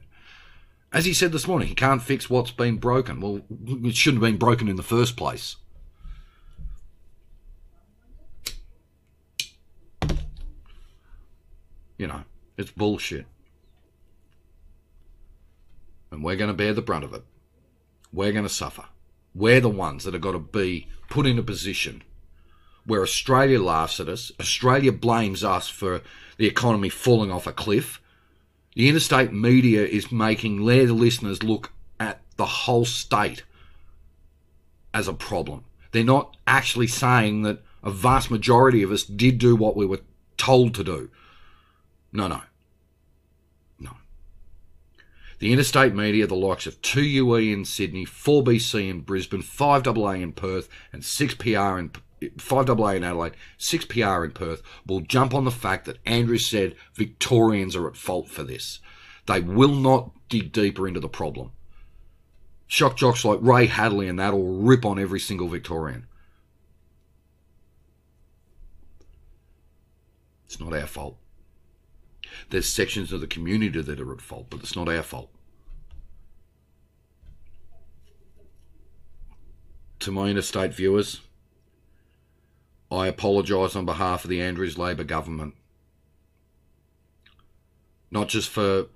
As 0.94 1.04
he 1.04 1.14
said 1.14 1.34
this 1.34 1.50
morning, 1.50 1.68
he 1.68 1.76
can't 1.76 2.02
fix 2.02 2.30
what's 2.30 2.52
been 2.52 2.78
broken. 2.78 3.20
Well, 3.20 3.42
it 3.84 3.98
shouldn't 3.98 4.24
have 4.24 4.32
been 4.32 4.40
broken 4.40 4.70
in 4.70 4.78
the 4.78 4.84
first 4.84 5.18
place. 5.18 5.58
You 11.98 12.08
know, 12.08 12.24
it's 12.58 12.72
bullshit. 12.72 13.26
And 16.10 16.24
we're 16.24 16.38
going 16.38 16.52
to 16.52 16.54
bear 16.54 16.74
the 16.74 16.82
brunt 16.82 17.04
of 17.04 17.14
it. 17.14 17.26
We're 18.14 18.32
going 18.32 18.46
to 18.46 18.50
suffer. 18.50 18.86
We're 19.36 19.62
the 19.62 19.70
ones 19.70 20.04
that 20.04 20.14
have 20.14 20.22
got 20.22 20.34
to 20.34 20.40
be 20.40 20.88
put 21.10 21.26
in 21.26 21.40
a 21.40 21.44
position 21.44 22.04
where 22.86 23.02
Australia 23.02 23.62
laughs 23.62 24.00
at 24.00 24.10
us, 24.10 24.32
Australia 24.40 24.92
blames 24.92 25.44
us 25.44 25.70
for 25.70 26.02
the 26.38 26.48
economy 26.48 26.90
falling 26.90 27.32
off 27.32 27.48
a 27.48 27.54
cliff. 27.54 28.02
The 28.76 28.90
interstate 28.90 29.32
media 29.32 29.86
is 29.86 30.12
making 30.12 30.66
their 30.66 30.88
listeners 30.88 31.44
look 31.44 31.72
at 32.00 32.22
the 32.38 32.46
whole 32.46 32.86
state 32.86 33.44
as 34.94 35.08
a 35.08 35.14
problem. 35.14 35.64
They're 35.92 36.04
not 36.04 36.36
actually 36.48 36.88
saying 36.88 37.44
that 37.44 37.62
a 37.84 37.92
vast 37.92 38.32
majority 38.32 38.84
of 38.84 38.92
us 38.92 39.04
did 39.04 39.38
do 39.38 39.56
what 39.56 39.76
we 39.76 39.86
were 39.86 40.02
told 40.38 40.74
to 40.76 40.84
do. 40.84 41.10
No, 42.12 42.28
no. 42.28 42.42
The 45.44 45.52
interstate 45.52 45.94
media, 45.94 46.26
the 46.26 46.36
likes 46.36 46.68
of 46.68 46.82
2UE 46.82 47.52
in 47.52 47.66
Sydney, 47.66 48.06
4BC 48.06 48.90
in 48.90 49.02
Brisbane, 49.02 49.42
5AA 49.42 50.22
in 50.22 50.32
Perth, 50.32 50.70
and 50.94 51.02
6PR 51.02 51.80
in 51.80 51.90
5AA 52.38 52.96
in 52.96 53.04
Adelaide, 53.04 53.34
6PR 53.60 54.24
in 54.24 54.32
Perth, 54.32 54.62
will 54.88 55.02
jump 55.02 55.34
on 55.34 55.44
the 55.44 55.52
fact 55.52 55.84
that 55.84 55.98
Andrew 56.06 56.38
said 56.38 56.78
Victorians 56.94 57.76
are 57.76 57.90
at 57.90 57.98
fault 57.98 58.30
for 58.30 58.46
this. 58.46 58.80
They 59.26 59.42
will 59.42 59.76
not 59.76 60.12
dig 60.30 60.54
deeper 60.54 60.88
into 60.88 61.02
the 61.02 61.10
problem. 61.10 61.52
Shock 62.66 62.96
jocks 62.96 63.26
like 63.26 63.40
Ray 63.42 63.66
Hadley 63.66 64.08
and 64.08 64.18
that 64.20 64.32
will 64.32 64.62
rip 64.62 64.86
on 64.86 64.98
every 64.98 65.20
single 65.20 65.50
Victorian. 65.50 66.08
It's 70.46 70.62
not 70.62 70.72
our 70.72 70.88
fault. 70.88 71.18
There's 72.50 72.70
sections 72.70 73.12
of 73.12 73.20
the 73.20 73.28
community 73.28 73.82
that 73.82 74.00
are 74.00 74.14
at 74.14 74.22
fault, 74.22 74.48
but 74.50 74.62
it's 74.62 74.78
not 74.78 74.88
our 74.88 75.04
fault. 75.04 75.33
To 80.04 80.12
my 80.12 80.28
interstate 80.28 80.74
viewers, 80.74 81.22
I 82.92 83.08
apologise 83.08 83.76
on 83.76 83.86
behalf 83.86 84.24
of 84.24 84.30
the 84.30 84.42
Andrews 84.42 84.78
Labor 84.78 85.04
government. 85.06 85.56
Not 88.12 88.28
just 88.28 88.50
for 88.50 88.88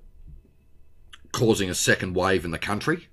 causing 1.32 1.70
a 1.70 1.74
second 1.74 2.14
wave 2.14 2.44
in 2.44 2.52
the 2.52 2.60
country, 2.60 3.08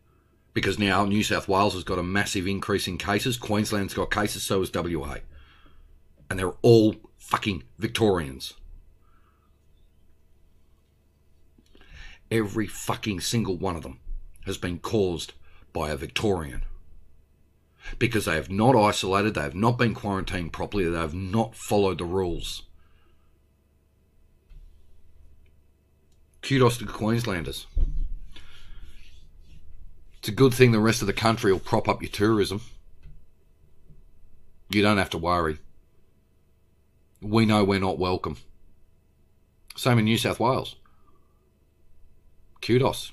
because 0.52 0.78
now 0.78 1.04
New 1.04 1.22
South 1.22 1.48
Wales 1.48 1.74
has 1.74 1.84
got 1.84 1.98
a 1.98 2.02
massive 2.02 2.46
increase 2.46 2.88
in 2.88 2.98
cases, 2.98 3.36
Queensland's 3.36 3.94
got 3.94 4.10
cases, 4.10 4.42
so 4.42 4.60
has 4.60 4.72
WA. 4.74 5.16
And 6.28 6.38
they're 6.38 6.54
all 6.62 6.96
fucking 7.16 7.62
Victorians. 7.78 8.54
Every 12.30 12.66
fucking 12.66 13.20
single 13.20 13.56
one 13.56 13.76
of 13.76 13.82
them 13.82 14.00
has 14.46 14.58
been 14.58 14.80
caused 14.80 15.32
by 15.72 15.90
a 15.90 15.96
Victorian. 15.96 16.62
Because 17.98 18.24
they 18.24 18.34
have 18.34 18.50
not 18.50 18.76
isolated, 18.76 19.34
they 19.34 19.42
have 19.42 19.54
not 19.54 19.78
been 19.78 19.94
quarantined 19.94 20.52
properly, 20.52 20.88
they 20.88 20.98
have 20.98 21.14
not 21.14 21.54
followed 21.54 21.98
the 21.98 22.04
rules. 22.04 22.62
Kudos 26.42 26.78
to 26.78 26.86
Queenslanders. 26.86 27.66
It's 30.18 30.28
a 30.28 30.32
good 30.32 30.54
thing 30.54 30.72
the 30.72 30.80
rest 30.80 31.02
of 31.02 31.06
the 31.06 31.12
country 31.12 31.52
will 31.52 31.60
prop 31.60 31.88
up 31.88 32.02
your 32.02 32.10
tourism. 32.10 32.60
You 34.70 34.82
don't 34.82 34.98
have 34.98 35.10
to 35.10 35.18
worry. 35.18 35.58
We 37.20 37.46
know 37.46 37.64
we're 37.64 37.80
not 37.80 37.98
welcome. 37.98 38.38
Same 39.76 39.98
in 39.98 40.04
New 40.04 40.18
South 40.18 40.40
Wales. 40.40 40.76
Kudos. 42.60 43.12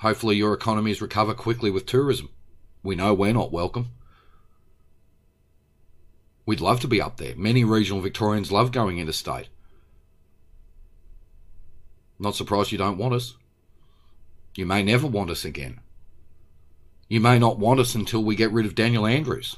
Hopefully, 0.00 0.36
your 0.36 0.54
economies 0.54 1.02
recover 1.02 1.34
quickly 1.34 1.70
with 1.70 1.86
tourism. 1.86 2.28
We 2.82 2.94
know 2.94 3.14
we're 3.14 3.32
not 3.32 3.52
welcome. 3.52 3.90
We'd 6.48 6.62
love 6.62 6.80
to 6.80 6.88
be 6.88 6.98
up 6.98 7.18
there. 7.18 7.34
Many 7.36 7.62
regional 7.62 8.00
Victorians 8.00 8.50
love 8.50 8.72
going 8.72 8.98
interstate. 8.98 9.48
Not 12.18 12.36
surprised 12.36 12.72
you 12.72 12.78
don't 12.78 12.96
want 12.96 13.12
us. 13.12 13.34
You 14.56 14.64
may 14.64 14.82
never 14.82 15.06
want 15.06 15.28
us 15.28 15.44
again. 15.44 15.80
You 17.06 17.20
may 17.20 17.38
not 17.38 17.58
want 17.58 17.80
us 17.80 17.94
until 17.94 18.24
we 18.24 18.34
get 18.34 18.50
rid 18.50 18.64
of 18.64 18.74
Daniel 18.74 19.06
Andrews. 19.06 19.56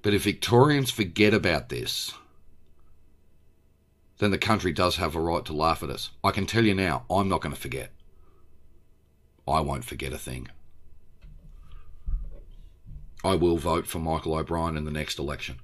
But 0.00 0.14
if 0.14 0.24
Victorians 0.24 0.90
forget 0.90 1.34
about 1.34 1.68
this, 1.68 2.14
then 4.16 4.30
the 4.30 4.38
country 4.38 4.72
does 4.72 4.96
have 4.96 5.14
a 5.14 5.20
right 5.20 5.44
to 5.44 5.52
laugh 5.52 5.82
at 5.82 5.90
us. 5.90 6.08
I 6.24 6.30
can 6.30 6.46
tell 6.46 6.64
you 6.64 6.72
now, 6.72 7.04
I'm 7.10 7.28
not 7.28 7.42
going 7.42 7.54
to 7.54 7.60
forget. 7.60 7.90
I 9.46 9.60
won't 9.60 9.84
forget 9.84 10.14
a 10.14 10.18
thing. 10.18 10.48
I 13.22 13.34
will 13.34 13.58
vote 13.58 13.86
for 13.86 13.98
Michael 13.98 14.34
O'Brien 14.34 14.76
in 14.76 14.84
the 14.84 14.90
next 14.90 15.18
election. 15.18 15.58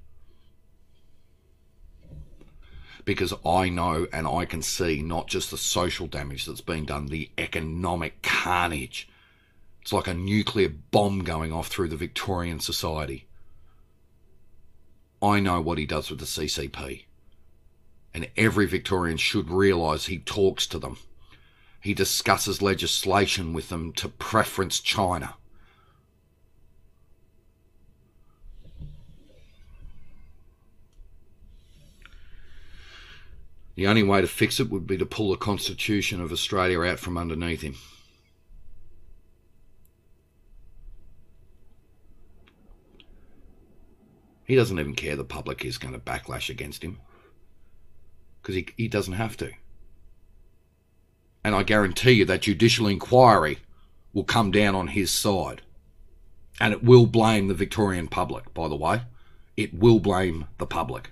Because 3.05 3.33
I 3.45 3.69
know 3.69 4.07
and 4.11 4.27
I 4.27 4.45
can 4.45 4.61
see 4.61 5.01
not 5.01 5.27
just 5.27 5.49
the 5.49 5.57
social 5.57 6.07
damage 6.07 6.45
that's 6.45 6.61
being 6.61 6.85
done, 6.85 7.07
the 7.07 7.31
economic 7.37 8.21
carnage. 8.21 9.09
It's 9.81 9.93
like 9.93 10.07
a 10.07 10.13
nuclear 10.13 10.69
bomb 10.69 11.23
going 11.23 11.53
off 11.53 11.67
through 11.67 11.87
the 11.87 11.95
Victorian 11.95 12.59
society. 12.59 13.27
I 15.21 15.39
know 15.39 15.61
what 15.61 15.77
he 15.77 15.85
does 15.85 16.09
with 16.09 16.19
the 16.19 16.25
CCP 16.25 17.05
and 18.17 18.27
every 18.35 18.65
Victorian 18.65 19.15
should 19.15 19.47
realise 19.47 20.07
he 20.07 20.17
talks 20.17 20.65
to 20.65 20.79
them. 20.79 20.97
He 21.79 21.93
discusses 21.93 22.63
legislation 22.63 23.53
with 23.53 23.69
them 23.69 23.93
to 23.93 24.09
preference 24.09 24.79
China. 24.79 25.35
The 33.77 33.85
only 33.85 34.01
way 34.01 34.21
to 34.21 34.27
fix 34.27 34.59
it 34.59 34.71
would 34.71 34.87
be 34.87 34.97
to 34.97 35.05
pull 35.05 35.29
the 35.29 35.37
Constitution 35.37 36.19
of 36.19 36.31
Australia 36.31 36.81
out 36.81 36.97
from 36.97 37.15
underneath 37.15 37.61
him. 37.61 37.75
He 44.45 44.55
doesn't 44.55 44.79
even 44.79 44.95
care 44.95 45.15
the 45.15 45.23
public 45.23 45.63
is 45.63 45.77
going 45.77 45.93
to 45.93 45.99
backlash 45.99 46.49
against 46.49 46.81
him 46.81 46.97
because 48.41 48.55
he, 48.55 48.67
he 48.77 48.87
doesn't 48.87 49.13
have 49.13 49.37
to. 49.37 49.51
And 51.43 51.53
I 51.53 51.61
guarantee 51.61 52.13
you 52.13 52.25
that 52.25 52.41
judicial 52.41 52.87
inquiry 52.87 53.59
will 54.11 54.23
come 54.23 54.49
down 54.49 54.73
on 54.73 54.87
his 54.87 55.11
side. 55.11 55.61
And 56.59 56.73
it 56.73 56.83
will 56.83 57.05
blame 57.05 57.47
the 57.47 57.53
Victorian 57.53 58.07
public, 58.07 58.51
by 58.55 58.69
the 58.69 58.75
way. 58.75 59.03
It 59.55 59.75
will 59.75 59.99
blame 59.99 60.45
the 60.57 60.65
public. 60.65 61.11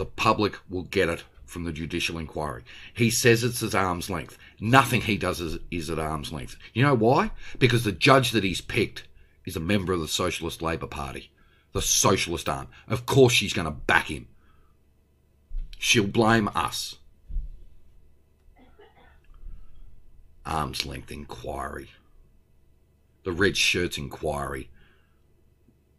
The 0.00 0.06
public 0.06 0.56
will 0.70 0.84
get 0.84 1.10
it 1.10 1.24
from 1.44 1.64
the 1.64 1.74
judicial 1.74 2.16
inquiry. 2.16 2.62
He 2.94 3.10
says 3.10 3.44
it's 3.44 3.62
at 3.62 3.74
arm's 3.74 4.08
length. 4.08 4.38
Nothing 4.58 5.02
he 5.02 5.18
does 5.18 5.42
is, 5.42 5.58
is 5.70 5.90
at 5.90 5.98
arm's 5.98 6.32
length. 6.32 6.56
You 6.72 6.84
know 6.84 6.94
why? 6.94 7.32
Because 7.58 7.84
the 7.84 7.92
judge 7.92 8.30
that 8.30 8.42
he's 8.42 8.62
picked 8.62 9.06
is 9.44 9.56
a 9.56 9.60
member 9.60 9.92
of 9.92 10.00
the 10.00 10.08
Socialist 10.08 10.62
Labor 10.62 10.86
Party 10.86 11.30
the 11.72 11.82
socialist 11.82 12.48
arm. 12.48 12.68
Of 12.88 13.04
course 13.04 13.34
she's 13.34 13.52
going 13.52 13.66
to 13.66 13.70
back 13.70 14.06
him. 14.06 14.26
She'll 15.78 16.06
blame 16.06 16.48
us. 16.54 16.96
Arm's 20.46 20.86
length 20.86 21.12
inquiry. 21.12 21.90
The 23.24 23.32
red 23.32 23.58
shirts 23.58 23.98
inquiry 23.98 24.70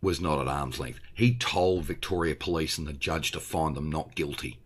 was 0.02 0.20
not 0.20 0.40
at 0.40 0.48
arm's 0.48 0.80
length. 0.80 1.00
He 1.14 1.36
told 1.36 1.86
Victoria 1.86 2.36
Police 2.36 2.78
and 2.78 2.88
the 2.88 2.94
judge 2.94 3.32
to 3.32 3.40
find 3.40 3.76
them 3.76 3.90
not 3.90 4.16
guilty. 4.16 4.60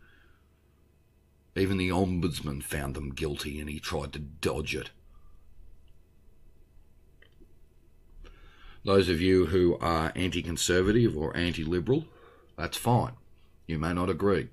Even 1.56 1.78
the 1.78 1.90
ombudsman 1.90 2.64
found 2.64 2.96
them 2.96 3.12
guilty 3.12 3.60
and 3.60 3.70
he 3.70 3.80
tried 3.80 4.14
to 4.14 4.20
dodge 4.20 4.76
it. 4.76 4.92
Those 8.84 9.10
of 9.10 9.20
you 9.20 9.48
who 9.48 9.78
are 9.80 10.12
anti 10.16 10.44
conservative 10.44 11.18
or 11.18 11.36
anti 11.36 11.64
liberal, 11.64 12.06
that's 12.56 12.78
fine. 12.78 13.14
You 13.68 13.80
may 13.80 13.94
not 13.94 14.10
agree. 14.10 14.50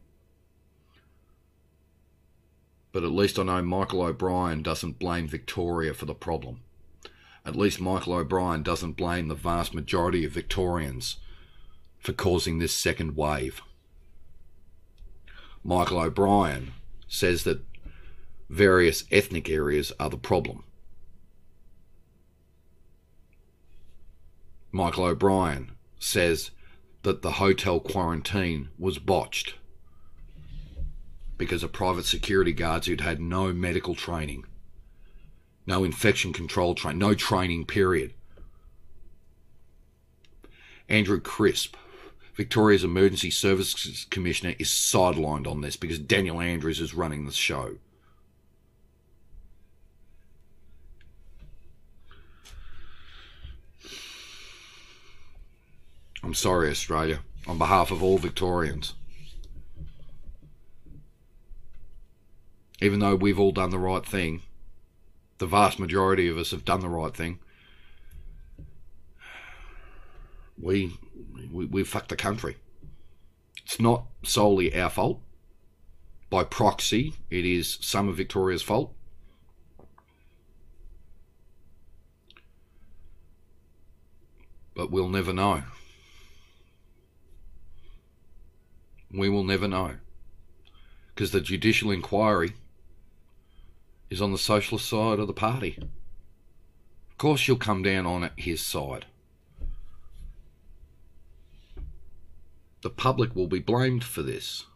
But 2.93 3.05
at 3.05 3.11
least 3.11 3.39
I 3.39 3.43
know 3.43 3.63
Michael 3.63 4.03
O'Brien 4.03 4.63
doesn't 4.63 4.99
blame 4.99 5.29
Victoria 5.29 5.93
for 5.93 6.07
the 6.07 6.15
problem. 6.15 6.61
At 7.45 7.57
least 7.57 7.81
Michael 7.81 8.15
O'Brien 8.15 8.63
doesn't 8.63 8.93
blame 8.93 9.29
the 9.29 9.35
vast 9.35 9.75
majority 9.75 10.25
of 10.25 10.33
Victorians 10.33 11.17
for 11.99 12.13
causing 12.13 12.59
this 12.59 12.75
second 12.75 13.17
wave. 13.17 13.61
Michael 15.65 16.01
O'Brien 16.01 16.73
says 17.09 17.45
that 17.45 17.65
various 18.49 19.05
ethnic 19.11 19.49
areas 19.49 19.93
are 19.99 20.11
the 20.11 20.17
problem. 20.17 20.65
Michael 24.71 25.05
O'Brien 25.05 25.73
says 25.99 26.51
that 27.03 27.23
the 27.23 27.33
hotel 27.33 27.81
quarantine 27.81 28.69
was 28.79 28.99
botched 28.99 29.55
because 31.37 31.63
of 31.63 31.73
private 31.73 32.05
security 32.05 32.53
guards 32.53 32.87
who'd 32.87 33.01
had 33.01 33.21
no 33.21 33.53
medical 33.53 33.95
training, 33.95 34.45
no 35.67 35.85
infection 35.85 36.33
control 36.33 36.75
training, 36.75 36.99
no 36.99 37.15
training 37.15 37.67
period. 37.67 38.15
Andrew 40.89 41.21
Crisp, 41.21 41.77
Victoria's 42.35 42.85
Emergency 42.85 43.31
Services 43.31 44.07
Commissioner, 44.11 44.55
is 44.59 44.69
sidelined 44.69 45.47
on 45.47 45.61
this 45.61 45.77
because 45.77 45.99
Daniel 45.99 46.41
Andrews 46.41 46.81
is 46.81 46.95
running 46.95 47.25
the 47.25 47.33
show. 47.33 47.77
I'm 56.25 56.35
sorry, 56.35 56.71
Australia, 56.71 57.21
on 57.47 57.59
behalf 57.59 57.91
of 57.91 58.03
all 58.03 58.19
Victorians. 58.19 58.95
Even 62.81 63.01
though 63.01 63.15
we've 63.15 63.39
all 63.39 63.53
done 63.53 63.71
the 63.71 63.79
right 63.79 64.05
thing, 64.05 64.43
the 65.43 65.47
vast 65.49 65.81
majority 65.81 66.29
of 66.29 66.39
us 66.39 66.53
have 66.53 66.65
done 66.65 66.79
the 66.79 66.89
right 66.89 67.17
thing. 67.17 67.41
We, 70.57 70.97
we, 71.51 71.67
we 71.67 71.83
fucked 71.83 72.11
the 72.11 72.17
country. 72.17 72.59
It's 73.65 73.81
not 73.81 74.05
solely 74.23 74.73
our 74.73 74.89
fault. 74.89 75.21
By 76.31 76.45
proxy, 76.45 77.15
it 77.29 77.45
is 77.45 77.79
some 77.81 78.09
of 78.09 78.19
Victoria's 78.19 78.63
fault. 78.63 78.95
But 84.77 84.93
we'll 84.93 85.09
never 85.09 85.33
know. 85.33 85.65
We 89.11 89.29
will 89.29 89.43
never 89.43 89.67
know. 89.67 89.97
Because 91.13 91.33
the 91.33 91.41
judicial 91.41 91.91
inquiry 91.91 92.53
is 94.13 94.21
on 94.21 94.31
the 94.31 94.39
socialist 94.39 94.87
side 94.87 95.19
of 95.19 95.27
the 95.27 95.33
party. 95.33 95.79
Of 97.11 97.17
course, 97.17 97.49
you'll 97.49 97.57
come 97.57 97.83
down 97.83 98.05
on 98.05 98.29
his 98.37 98.61
side. 98.61 99.07
The 102.83 102.91
public 102.91 103.35
will 103.35 103.47
be 103.47 103.59
blamed 103.59 104.05
for 104.05 104.23
this. 104.23 104.67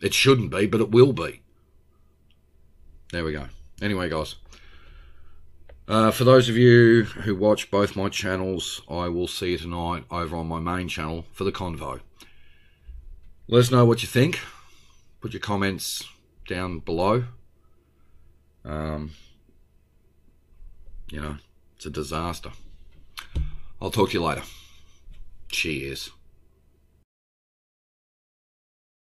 It 0.00 0.14
shouldn't 0.14 0.52
be, 0.52 0.66
but 0.66 0.80
it 0.80 0.92
will 0.92 1.12
be. 1.12 1.42
There 3.10 3.24
we 3.24 3.32
go. 3.32 3.46
Anyway, 3.82 4.08
guys. 4.08 4.36
Uh, 5.88 6.12
for 6.12 6.22
those 6.22 6.48
of 6.48 6.56
you 6.56 7.02
who 7.02 7.34
watch 7.34 7.72
both 7.72 7.96
my 7.96 8.08
channels, 8.08 8.80
I 8.88 9.08
will 9.08 9.26
see 9.26 9.50
you 9.52 9.58
tonight 9.58 10.04
over 10.08 10.36
on 10.36 10.46
my 10.46 10.60
main 10.60 10.86
channel 10.86 11.24
for 11.32 11.42
the 11.42 11.52
convo. 11.52 12.00
Let 13.48 13.58
us 13.58 13.70
know 13.72 13.84
what 13.84 14.02
you 14.02 14.08
think. 14.08 14.38
Put 15.20 15.32
your 15.32 15.40
comments 15.40 16.04
down 16.46 16.78
below. 16.78 17.24
Um, 18.64 19.12
you 21.10 21.20
know, 21.20 21.36
it's 21.76 21.86
a 21.86 21.90
disaster. 21.90 22.50
I'll 23.80 23.90
talk 23.90 24.10
to 24.10 24.14
you 24.14 24.24
later. 24.24 24.42
Cheers. 25.48 26.10